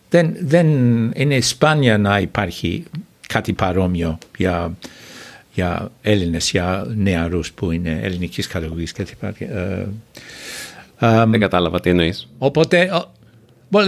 δεν, 0.09 0.35
δεν 0.39 0.67
είναι 1.15 1.41
σπάνια 1.41 1.97
να 1.97 2.19
υπάρχει 2.19 2.83
κάτι 3.27 3.53
παρόμοιο 3.53 4.17
για, 4.37 4.77
για 5.53 5.91
Έλληνες, 6.01 6.49
για 6.49 6.85
νεαρούς 6.95 7.51
που 7.51 7.71
είναι 7.71 7.99
ελληνικής 8.03 8.47
καταγωγής 8.47 8.91
και 8.91 9.05
δεν 11.27 11.39
κατάλαβα 11.39 11.79
τι 11.79 11.89
εννοείς. 11.89 12.29
Οπότε, 12.37 12.89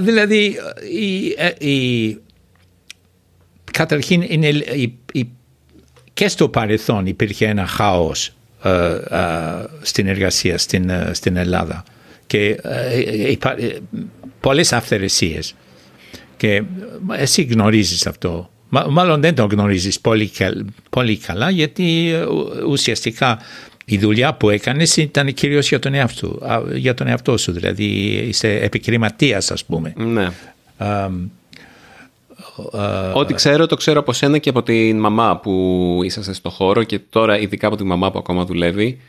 δηλαδή, 0.01 0.55
η, 0.91 1.25
η, 1.69 2.17
καταρχήν 3.71 4.21
είναι, 4.27 4.47
η, 4.47 5.29
και 6.13 6.27
στο 6.27 6.49
παρελθόν 6.49 7.05
υπήρχε 7.05 7.45
ένα 7.45 7.65
χάος 7.65 8.35
ε, 8.63 8.95
ε, 9.09 9.65
στην 9.81 10.07
εργασία 10.07 10.57
στην, 10.57 10.89
ε, 10.89 11.09
στην 11.13 11.35
Ελλάδα. 11.35 11.83
Και 12.27 12.57
ε, 12.61 13.35
πολλές 14.39 14.73
αυθαιρεσίες. 14.73 15.55
Και 16.37 16.63
εσύ 17.17 17.43
γνωρίζεις 17.43 18.07
αυτό. 18.07 18.49
Μάλλον 18.89 19.21
δεν 19.21 19.35
το 19.35 19.47
γνωρίζεις 19.51 19.99
πολύ, 19.99 20.31
πολύ 20.89 21.17
καλά 21.17 21.49
γιατί 21.49 22.13
ουσιαστικά 22.67 23.39
η 23.85 23.97
δουλειά 23.97 24.33
που 24.33 24.49
έκανες 24.49 24.97
ήταν 24.97 25.33
κυρίως 25.33 25.69
για 25.69 25.79
τον 25.79 25.93
εαυτό, 25.93 26.39
για 26.73 26.93
τον 26.93 27.07
εαυτό 27.07 27.37
σου, 27.37 27.51
δηλαδή 27.51 27.83
είσαι 28.27 28.49
επιχειρηματίας, 28.49 29.51
ας 29.51 29.65
πούμε. 29.65 29.93
Ναι. 29.97 30.29
Ό,τι 33.13 33.33
ξέρω, 33.33 33.65
το 33.65 33.75
ξέρω 33.75 33.99
από 33.99 34.13
σένα 34.13 34.37
και 34.37 34.49
από 34.49 34.63
την 34.63 34.99
μαμά 34.99 35.37
που 35.37 35.99
είσαστε 36.03 36.33
στο 36.33 36.49
χώρο 36.49 36.83
και 36.83 36.99
τώρα 37.09 37.39
ειδικά 37.39 37.67
από 37.67 37.75
τη 37.75 37.83
μαμά 37.83 38.11
που 38.11 38.17
ακόμα 38.19 38.45
δουλεύει. 38.45 38.99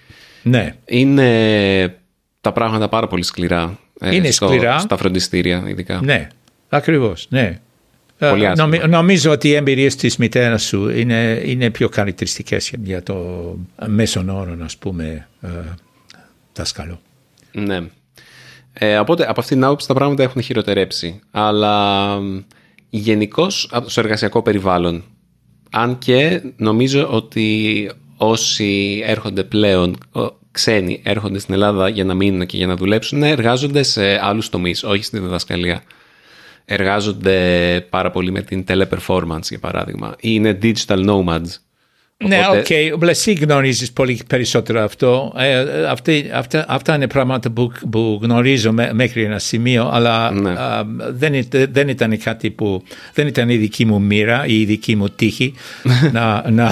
Ναι. 0.42 0.74
Είναι 0.84 1.98
τα 2.40 2.52
πράγματα 2.52 2.88
πάρα 2.88 3.06
πολύ 3.06 3.22
σκληρά. 3.22 3.78
Ε, 4.00 4.14
είναι 4.14 4.30
σκληρά. 4.30 4.78
Στα 4.78 4.96
φροντιστήρια 4.96 5.64
ειδικά. 5.66 6.00
Ναι, 6.04 6.28
ακριβώς, 6.68 7.26
ναι. 7.28 7.60
Ε, 8.18 8.86
νομίζω 8.86 9.30
ότι 9.30 9.48
οι 9.48 9.54
εμπειρίε 9.54 9.88
της 9.88 10.16
μητέρας 10.16 10.62
σου 10.62 10.88
είναι, 10.88 11.42
είναι 11.44 11.70
πιο 11.70 11.88
χαρακτηριστικές 11.92 12.72
για 12.82 13.02
το 13.02 13.14
μέσον 13.86 14.28
όρο, 14.28 14.56
ας 14.62 14.76
πούμε, 14.76 15.28
ε, 15.40 15.48
δάσκαλο. 16.52 17.00
Ναι. 17.52 17.80
Ε, 18.72 18.98
οπότε 18.98 19.28
από 19.28 19.40
αυτήν 19.40 19.56
την 19.56 19.66
άποψη 19.66 19.86
τα 19.86 19.94
πράγματα 19.94 20.22
έχουν 20.22 20.42
χειροτερέψει. 20.42 21.20
Αλλά 21.30 22.18
γενικώς 22.90 23.70
στο 23.86 24.00
εργασιακό 24.00 24.42
περιβάλλον. 24.42 25.04
Αν 25.70 25.98
και 25.98 26.42
νομίζω 26.56 27.08
ότι 27.10 27.90
όσοι 28.16 29.02
έρχονται 29.06 29.44
πλέον, 29.44 29.98
ξένοι 30.50 31.00
έρχονται 31.04 31.38
στην 31.38 31.54
Ελλάδα 31.54 31.88
για 31.88 32.04
να 32.04 32.14
μείνουν 32.14 32.46
και 32.46 32.56
για 32.56 32.66
να 32.66 32.76
δουλέψουν, 32.76 33.22
εργάζονται 33.22 33.82
σε 33.82 34.26
άλλους 34.26 34.48
τομείς, 34.48 34.84
όχι 34.84 35.02
στη 35.02 35.18
διδασκαλία 35.18 35.82
εργάζονται 36.68 37.36
πάρα 37.90 38.10
πολύ 38.10 38.30
με 38.30 38.42
την 38.42 38.64
Teleperformance 38.68 39.48
για 39.48 39.58
παράδειγμα 39.58 40.14
ή 40.20 40.28
είναι 40.32 40.58
digital 40.62 41.06
nomads. 41.08 41.48
Ναι, 42.18 42.40
OK. 42.50 42.66
Okay. 42.68 43.08
Εσύ 43.08 43.32
γνωρίζεις 43.32 43.92
πολύ 43.92 44.20
περισσότερο 44.26 44.80
αυτό. 44.80 45.32
Ε, 45.36 45.84
αυτά, 46.32 46.64
αυτά, 46.68 46.94
είναι 46.94 47.06
πράγματα 47.06 47.50
που, 47.50 47.72
που 47.90 48.18
γνωρίζω 48.22 48.72
μέχρι 48.92 49.22
ένα 49.22 49.38
σημείο, 49.38 49.88
αλλά 49.92 50.30
ναι. 50.30 50.54
δεν, 51.10 51.48
δεν, 51.70 51.88
ήταν 51.88 52.18
κάτι 52.18 52.50
που... 52.50 52.82
Δεν 53.14 53.26
ήταν 53.26 53.48
η 53.48 53.56
δική 53.56 53.84
μου 53.84 54.00
μοίρα 54.00 54.46
ή 54.46 54.60
η 54.60 54.64
δική 54.64 54.96
μου 54.96 55.08
τύχη 55.08 55.54
να, 56.12 56.50
να, 56.50 56.70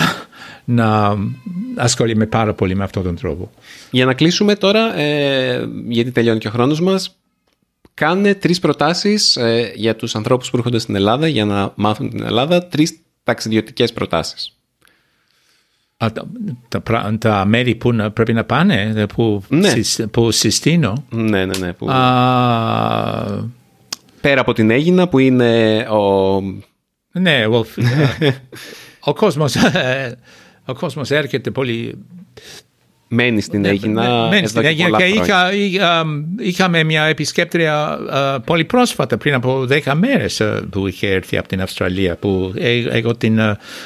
να 0.64 1.16
ασχολούμαι 1.76 2.26
πάρα 2.26 2.54
πολύ 2.54 2.74
με 2.74 2.84
αυτόν 2.84 3.02
τον 3.02 3.16
τρόπο. 3.16 3.50
Για 3.90 4.04
να 4.04 4.14
κλείσουμε 4.14 4.54
τώρα, 4.54 4.98
ε, 4.98 5.68
γιατί 5.88 6.10
τελειώνει 6.10 6.38
και 6.38 6.48
ο 6.48 6.50
χρόνος 6.50 6.80
μας, 6.80 7.16
Κάνε 7.94 8.34
τρεις 8.34 8.58
προτάσεις 8.58 9.36
ε, 9.36 9.72
για 9.74 9.96
τους 9.96 10.14
ανθρώπους 10.14 10.50
που 10.50 10.56
έρχονται 10.56 10.78
στην 10.78 10.94
Ελλάδα 10.94 11.28
για 11.28 11.44
να 11.44 11.72
μάθουν 11.74 12.10
την 12.10 12.22
Ελλάδα, 12.22 12.66
τρεις 12.66 12.98
ταξιδιωτικές 13.22 13.92
προτάσεις. 13.92 14.56
Α, 15.96 16.12
τα, 16.68 16.82
τα, 17.18 17.44
μέρη 17.44 17.74
που 17.74 17.92
να, 17.92 18.10
πρέπει 18.10 18.32
να 18.32 18.44
πάνε, 18.44 19.06
που, 19.14 19.42
ναι. 19.48 19.72
που 20.10 20.30
συστήνω. 20.30 21.04
Ναι, 21.10 21.44
ναι, 21.44 21.58
ναι. 21.58 21.72
Που... 21.72 21.86
Πέρα 24.20 24.40
από 24.40 24.52
την 24.52 24.70
Έγινα 24.70 25.08
που 25.08 25.18
είναι 25.18 25.78
ο... 25.78 26.40
Ναι, 27.12 27.44
well, 27.50 27.64
ο, 29.00 29.12
κόσμος, 29.12 29.56
ο 30.64 30.74
κόσμος 30.74 31.10
έρχεται 31.10 31.50
πολύ 31.50 31.98
μένει 33.08 33.40
στην 33.40 33.60
ναι, 33.60 33.68
Έγινα. 33.68 34.28
Μένει 34.28 34.46
στην 34.46 34.64
Έγινα 34.64 34.98
και 34.98 35.04
είχα, 35.04 35.50
είχαμε 36.38 36.82
μια 36.82 37.04
επισκέπτρια 37.04 37.98
πολύ 38.44 38.64
πρόσφατα, 38.64 39.16
πριν 39.16 39.34
από 39.34 39.66
10 39.84 39.92
μέρες 39.94 40.42
που 40.70 40.86
είχε 40.86 41.08
έρθει 41.08 41.36
από 41.36 41.48
την 41.48 41.60
Αυστραλία, 41.60 42.16
που 42.16 42.52
ε, 42.56 42.84
εγώ 42.88 43.16
την 43.16 43.40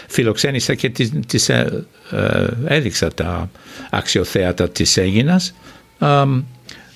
φιλοξένησα 0.07 0.75
και 0.75 0.91
τη 1.27 1.39
ε, 1.47 1.67
ε, 2.11 2.47
έδειξα 2.67 3.15
τα 3.15 3.51
αξιοθέατα 3.91 4.69
της 4.69 4.97
Αίγινα. 4.97 5.41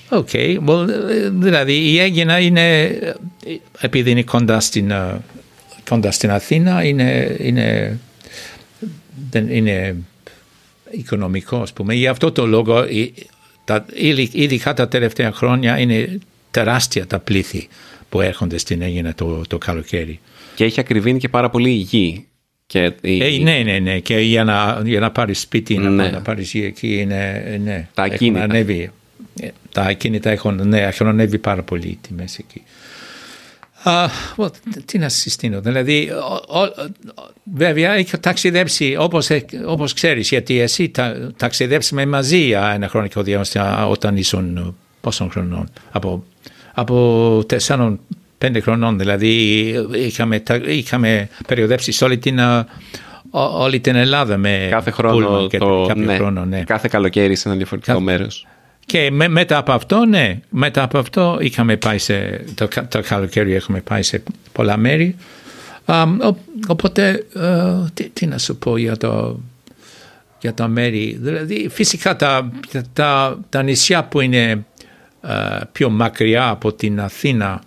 OK, 0.08 0.28
okay. 0.32 0.58
well, 0.66 0.86
δηλαδή 1.30 1.72
η 1.72 1.98
Αίγινα 1.98 2.38
είναι, 2.38 2.98
επειδή 3.80 4.10
είναι 4.10 4.22
κοντά 4.22 4.60
στην, 4.60 4.92
κοντά 5.88 6.10
στην 6.10 6.30
Αθήνα, 6.30 6.84
είναι, 6.84 7.36
είναι, 7.40 7.98
δεν 9.30 9.48
είναι 9.48 9.96
οικονομικό, 10.92 11.56
ας 11.56 11.72
πούμε. 11.72 11.94
Γι' 11.94 12.06
αυτό 12.06 12.32
το 12.32 12.46
λόγο, 12.46 12.84
τα, 13.64 13.86
ειδικά 14.32 14.74
τα 14.74 14.88
τελευταία 14.88 15.32
χρόνια, 15.32 15.78
είναι 15.78 16.18
τεράστια 16.50 17.06
τα 17.06 17.18
πλήθη 17.18 17.68
που 18.08 18.20
έρχονται 18.20 18.58
στην 18.58 18.82
Αίγινα 18.82 19.14
το, 19.14 19.42
το 19.48 19.58
καλοκαίρι. 19.58 20.20
Και 20.54 20.64
έχει 20.64 20.80
ακριβήνει 20.80 21.18
και 21.18 21.28
πάρα 21.28 21.50
πολύ 21.50 21.70
η 21.70 21.74
γη. 21.74 22.26
Και 22.66 22.92
ε, 23.00 23.38
ναι, 23.42 23.62
ναι, 23.64 23.78
ναι. 23.78 23.98
Και 23.98 24.18
για 24.18 24.44
να, 24.44 24.82
για 24.84 25.00
να 25.00 25.10
πάρεις 25.10 25.40
σπίτι, 25.40 25.78
ναι. 25.78 25.88
να, 25.88 26.10
να 26.10 26.20
πάρεις 26.20 26.52
γη 26.52 26.64
εκεί, 26.64 27.00
είναι, 27.00 27.42
ναι. 27.62 27.88
Τα 27.94 28.02
ακίνητα. 28.02 28.42
Ανέβει, 28.44 28.90
ε, 29.40 29.48
τα 29.72 29.82
ακίνητα 29.82 30.30
έχουν, 30.30 30.68
ναι, 30.68 30.80
έχουν 30.80 31.06
ανέβει 31.06 31.38
πάρα 31.38 31.62
πολύ 31.62 31.86
οι 31.86 31.98
τιμές 32.00 32.38
εκεί. 32.38 32.62
Uh, 33.84 34.08
well, 34.36 34.50
τι 34.84 34.98
να 34.98 35.08
συστήνω, 35.08 35.60
δηλαδή 35.60 36.10
βέβαια 37.54 37.92
έχω 37.92 38.18
ταξιδέψει 38.20 38.96
όπως, 38.98 39.28
όπως 39.66 39.92
ξέρεις 39.92 40.28
γιατί 40.28 40.60
εσύ 40.60 40.88
τα, 40.88 41.32
ταξιδέψαμε 41.36 42.06
μαζί 42.06 42.36
για 42.36 42.72
ένα 42.74 42.88
χρονικό 42.88 43.22
διάστημα 43.22 43.88
όταν 43.88 44.16
ήσουν 44.16 44.76
πόσων 45.00 45.30
χρονών 45.30 45.68
από, 45.90 46.24
από 46.74 47.44
τεσσάρων 47.46 48.00
πέντε 48.38 48.60
χρονών 48.60 48.98
δηλαδή 48.98 49.64
είχαμε, 49.92 50.42
είχαμε 50.66 51.28
περιοδέψει 51.46 52.04
όλη 52.04 52.18
την, 52.18 52.38
όλη 53.30 53.80
την 53.80 53.94
Ελλάδα 53.94 54.36
με 54.36 54.66
κάθε 54.70 54.90
χρόνο, 54.90 55.46
το, 55.46 55.84
κάθε, 55.88 56.00
ναι, 56.00 56.16
χρόνο 56.16 56.44
ναι. 56.44 56.62
κάθε 56.64 56.88
καλοκαίρι 56.90 57.36
σε 57.36 57.48
ένα 57.48 57.56
διαφορετικό 57.56 57.92
κάθε, 57.92 58.04
μέρος 58.04 58.46
και 58.86 59.10
με, 59.10 59.28
μετά 59.28 59.56
από 59.56 59.72
αυτό, 59.72 60.04
ναι, 60.04 60.40
μετά 60.48 60.82
από 60.82 60.98
αυτό 60.98 61.38
είχαμε 61.40 61.76
πάει 61.76 61.98
σε, 61.98 62.44
το, 62.54 62.68
το 62.88 63.02
καλοκαίρι 63.02 63.54
έχουμε 63.54 63.80
πάει 63.80 64.02
σε 64.02 64.22
πολλά 64.52 64.76
μέρη. 64.76 65.16
Um, 65.86 66.34
οπότε, 66.66 67.26
uh, 67.36 67.84
τι, 67.94 68.08
τι, 68.08 68.26
να 68.26 68.38
σου 68.38 68.56
πω 68.56 68.76
για 68.76 68.96
το, 68.96 69.40
για 70.40 70.54
το 70.54 70.68
μέρη. 70.68 71.18
Δηλαδή, 71.20 71.68
φυσικά 71.68 72.16
τα, 72.16 72.52
τα, 72.92 73.38
τα 73.48 73.62
νησιά 73.62 74.04
που 74.04 74.20
είναι 74.20 74.64
uh, 75.22 75.60
πιο 75.72 75.90
μακριά 75.90 76.48
από 76.48 76.72
την 76.72 77.00
Αθήνα 77.00 77.62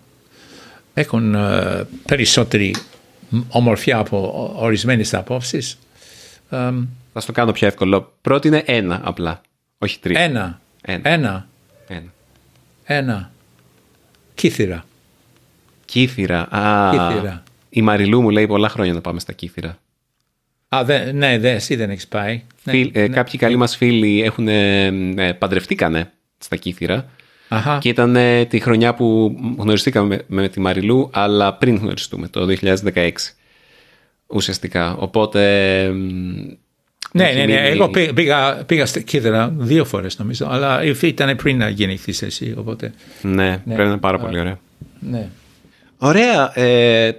έχουν 0.93 1.33
uh, 1.37 1.81
περισσότερη 2.05 2.75
ομορφιά 3.49 3.97
από 3.97 4.51
ορισμένες 4.57 5.13
απόψεις. 5.13 5.77
Um, 6.49 6.85
Θα 7.13 7.19
στο 7.19 7.31
κάνω 7.31 7.51
πιο 7.51 7.67
εύκολο. 7.67 8.13
Πρώτη 8.21 8.47
είναι 8.47 8.63
ένα 8.65 9.01
απλά, 9.03 9.41
όχι 9.77 9.99
τρία. 9.99 10.19
Ένα. 10.19 10.59
Ένα. 10.85 11.09
Ένα. 11.09 11.47
Ένα. 11.87 12.13
Ένα. 12.83 13.31
Κύθυρα. 14.33 14.85
Κύθυρα. 15.85 16.55
Α, 16.55 16.91
Κύθυρα. 16.91 17.43
Η 17.69 17.81
Μαριλού 17.81 18.21
μου 18.21 18.29
λέει 18.29 18.47
πολλά 18.47 18.69
χρόνια 18.69 18.93
να 18.93 19.01
πάμε 19.01 19.19
στα 19.19 19.33
Κύθυρα. 19.33 19.77
Α, 20.75 20.83
δε, 20.83 21.11
ναι, 21.11 21.39
δε, 21.39 21.51
εσύ 21.51 21.75
δεν 21.75 21.89
έχεις 21.89 22.07
πάει. 22.07 22.41
Ναι, 22.63 22.73
Φίλ, 22.73 22.91
ε, 22.93 23.01
ναι. 23.01 23.07
Κάποιοι 23.07 23.39
καλοί 23.39 23.55
μας 23.55 23.75
φίλοι 23.75 24.21
έχουν, 24.21 24.47
ε, 24.47 24.85
ε, 25.15 25.33
παντρευτήκανε 25.33 26.11
στα 26.37 26.55
Κύθυρα. 26.55 27.09
Αχα. 27.47 27.77
Και 27.77 27.89
ήταν 27.89 28.17
τη 28.47 28.59
χρονιά 28.59 28.93
που 28.93 29.37
γνωριστήκαμε 29.57 30.07
με, 30.07 30.41
με 30.41 30.49
τη 30.49 30.59
Μαριλού, 30.59 31.09
αλλά 31.13 31.53
πριν 31.53 31.75
γνωριστούμε, 31.75 32.27
το 32.27 32.47
2016. 32.61 33.11
ουσιαστικά. 34.27 34.95
Οπότε. 34.95 35.93
Ναι, 37.15 37.31
ναι, 37.35 37.45
ναι. 37.45 37.53
Εγώ 37.53 37.89
πήγα, 38.13 38.63
πήγα 38.65 38.85
στη 38.85 39.03
Κίδρα 39.03 39.53
δύο 39.57 39.85
φορές 39.85 40.19
νομίζω, 40.19 40.47
αλλά 40.49 40.79
ήταν 41.01 41.35
πριν 41.35 41.57
να 41.57 41.69
γεννηθεί 41.69 42.25
εσύ. 42.25 42.53
Οπότε... 42.57 42.93
Ναι, 43.21 43.31
ναι, 43.31 43.59
πρέπει 43.65 43.81
να 43.81 43.83
είναι 43.83 43.97
πάρα 43.97 44.19
πολύ 44.19 44.39
ωραία. 44.39 44.59
Ναι. 44.99 45.27
Ωραία. 45.97 46.59
Ε, 46.59 47.11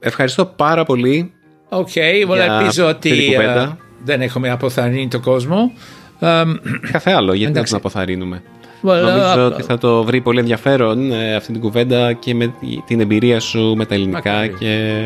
ευχαριστώ 0.00 0.44
πάρα 0.44 0.84
πολύ. 0.84 1.32
OK, 1.68 1.88
okay, 1.94 2.24
ελπίζω 2.36 2.88
ότι 2.88 3.36
uh, 3.40 3.72
δεν 4.04 4.20
έχουμε 4.20 4.50
αποθαρρύνει 4.50 5.08
τον 5.08 5.20
κόσμο. 5.20 5.72
Um, 6.20 6.54
Κάθε 6.92 7.10
άλλο, 7.10 7.32
γιατί 7.32 7.52
δεν 7.52 7.64
να 7.70 7.76
αποθαρρύνουμε. 7.76 8.42
Well, 8.82 9.02
Νομίζω 9.02 9.46
uh, 9.46 9.52
ότι 9.52 9.62
θα 9.62 9.78
το 9.78 10.04
βρει 10.04 10.20
πολύ 10.20 10.38
ενδιαφέρον 10.38 11.12
ε, 11.12 11.34
αυτή 11.34 11.52
την 11.52 11.60
κουβέντα 11.60 12.12
και 12.12 12.34
με 12.34 12.54
την 12.86 13.00
εμπειρία 13.00 13.40
σου 13.40 13.74
με 13.76 13.86
τα 13.86 13.94
ελληνικά 13.94 14.30
μακάρι. 14.30 14.54
και... 14.58 15.02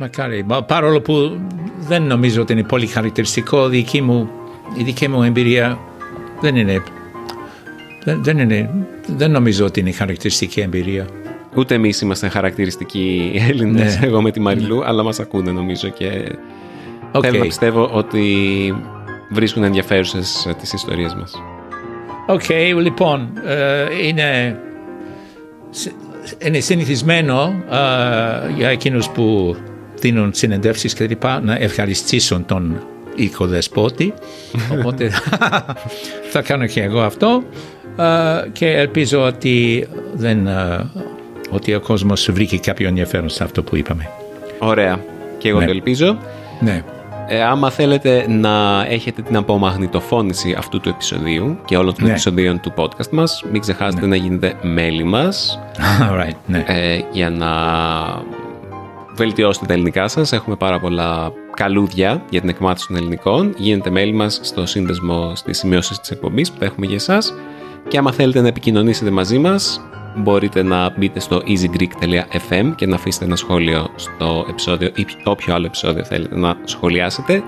Μακάρι. 0.00 0.46
Παρόλο 0.66 1.00
που 1.00 1.40
δεν 1.78 2.02
νομίζω 2.02 2.40
ότι 2.42 2.52
είναι 2.52 2.62
πολύ 2.62 2.86
χαρακτηριστικό, 2.86 3.68
δική 3.68 4.02
μου, 4.02 4.30
η 4.78 4.82
δική 4.82 5.08
μου 5.08 5.22
εμπειρία 5.22 5.78
δεν 6.40 6.56
είναι, 6.56 6.82
δεν, 8.04 8.22
δεν 8.24 8.38
είναι, 8.38 8.70
δεν 9.06 9.30
νομίζω 9.30 9.64
ότι 9.64 9.80
είναι 9.80 9.90
χαρακτηριστική 9.90 10.60
εμπειρία. 10.60 11.06
Ούτε 11.54 11.74
εμείς 11.74 12.00
είμαστε 12.00 12.28
χαρακτηριστικοί 12.28 13.32
Έλληνες, 13.48 13.98
ναι. 13.98 14.06
εγώ 14.06 14.22
με 14.22 14.30
τη 14.30 14.40
Μαριλού, 14.40 14.78
ναι. 14.78 14.84
αλλά 14.86 15.02
μας 15.02 15.20
ακούνε 15.20 15.50
νομίζω 15.50 15.88
και 15.88 16.36
okay. 17.12 17.20
θέλω 17.22 17.38
να 17.38 17.44
πιστεύω 17.44 17.90
ότι 17.92 18.24
βρίσκουν 19.30 19.62
ενδιαφέρουσες 19.62 20.54
τις 20.60 20.72
ιστορίες 20.72 21.14
μας. 21.14 21.42
OK, 22.26 22.42
okay, 22.48 22.72
λοιπόν, 22.82 23.28
uh, 23.34 24.06
είναι, 24.06 24.58
είναι 26.38 26.60
συνηθισμένο 26.60 27.62
uh, 27.70 28.54
για 28.56 28.68
εκείνους 28.68 29.08
που 29.08 29.56
δίνουν 30.00 30.34
συνεντεύξεις 30.34 30.94
και 30.94 31.06
λοιπά 31.06 31.40
να 31.40 31.54
ευχαριστήσουν 31.54 32.46
τον 32.46 32.82
οικοδεσπότη. 33.14 34.14
Οπότε 34.78 35.10
θα 36.32 36.42
κάνω 36.42 36.66
και 36.66 36.82
εγώ 36.82 37.00
αυτό 37.00 37.42
uh, 37.96 38.42
και 38.52 38.66
ελπίζω 38.66 39.22
ότι 39.22 39.86
δεν 40.14 40.48
ότι 41.50 41.74
ο 41.74 41.80
κόσμος 41.80 42.30
βρήκε 42.32 42.58
κάποιο 42.58 42.88
ενδιαφέρον 42.88 43.28
σε 43.28 43.44
αυτό 43.44 43.62
που 43.62 43.76
είπαμε. 43.76 44.08
Ωραία. 44.58 45.00
Και 45.38 45.48
εγώ 45.48 45.58
ναι. 45.58 45.64
το 45.64 45.70
ελπίζω. 45.70 46.18
Ναι. 46.60 46.84
Ε, 47.32 47.42
άμα 47.42 47.70
θέλετε 47.70 48.24
να 48.28 48.86
έχετε 48.88 49.22
την 49.22 49.36
απομαγνητοφώνηση 49.36 50.54
αυτού 50.58 50.80
του 50.80 50.88
επεισοδίου 50.88 51.58
και 51.64 51.76
όλων 51.76 51.94
των 51.94 52.04
ναι. 52.04 52.10
επεισοδίων 52.10 52.60
του 52.60 52.72
podcast 52.76 53.10
μας, 53.10 53.44
μην 53.52 53.60
ξεχάσετε 53.60 54.00
ναι. 54.00 54.06
να 54.06 54.16
γίνετε 54.16 54.54
μέλη 54.62 55.04
μας 55.04 55.58
right, 56.20 56.36
ναι. 56.46 56.64
ε, 56.66 57.00
για 57.12 57.30
να 57.30 57.48
βελτιώσετε 59.20 59.66
τα 59.66 59.72
ελληνικά 59.72 60.08
σας. 60.08 60.32
Έχουμε 60.32 60.56
πάρα 60.56 60.80
πολλά 60.80 61.32
καλούδια 61.54 62.24
για 62.30 62.40
την 62.40 62.48
εκμάθηση 62.48 62.86
των 62.86 62.96
ελληνικών. 62.96 63.54
Γίνετε 63.56 63.90
μέλη 63.90 64.12
μας 64.12 64.40
στο 64.42 64.66
σύνδεσμο 64.66 65.32
στις 65.34 65.58
σημειώσεις 65.58 66.00
της 66.00 66.10
εκπομπής 66.10 66.50
που 66.50 66.58
θα 66.58 66.64
έχουμε 66.64 66.86
για 66.86 66.94
εσάς. 66.94 67.34
Και 67.88 67.98
άμα 67.98 68.12
θέλετε 68.12 68.40
να 68.40 68.48
επικοινωνήσετε 68.48 69.10
μαζί 69.10 69.38
μας, 69.38 69.80
μπορείτε 70.16 70.62
να 70.62 70.94
μπείτε 70.98 71.20
στο 71.20 71.42
easygreek.fm 71.46 72.72
και 72.76 72.86
να 72.86 72.94
αφήσετε 72.94 73.24
ένα 73.24 73.36
σχόλιο 73.36 73.88
στο 73.94 74.46
επεισόδιο 74.48 74.90
ή 74.94 75.06
όποιο 75.24 75.54
άλλο 75.54 75.66
επεισόδιο 75.66 76.04
θέλετε 76.04 76.36
να 76.36 76.56
σχολιάσετε 76.64 77.42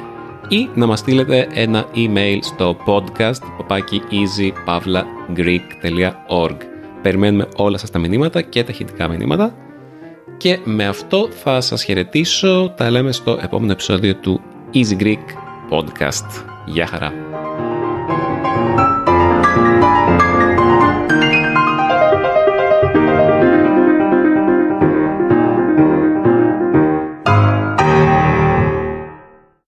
ή 0.49 0.69
να 0.75 0.87
μας 0.87 0.99
στείλετε 0.99 1.49
ένα 1.53 1.87
email 1.95 2.39
στο 2.41 2.77
podcast 2.87 3.43
ποπάκι 3.57 4.03
easypavlagreek.org 4.11 6.57
Περιμένουμε 7.03 7.49
όλα 7.57 7.79
σας 7.79 7.91
τα 7.91 7.99
μηνύματα 7.99 8.43
και 8.43 8.65
τα 8.65 8.71
ηχητικά 8.71 9.09
μηνύματα 9.09 9.55
και 10.43 10.59
με 10.65 10.87
αυτό 10.87 11.29
θα 11.31 11.61
σας 11.61 11.85
χαιρετήσω. 11.85 12.75
Τα 12.77 12.91
λέμε 12.91 13.13
στο 13.13 13.39
επόμενο 13.43 13.73
επεισόδιο 13.73 14.15
του 14.15 14.41
Easy 14.75 15.03
Greek 15.03 15.25
Podcast. 15.71 16.45
Γεια 16.67 16.87
χαρά! 16.87 17.13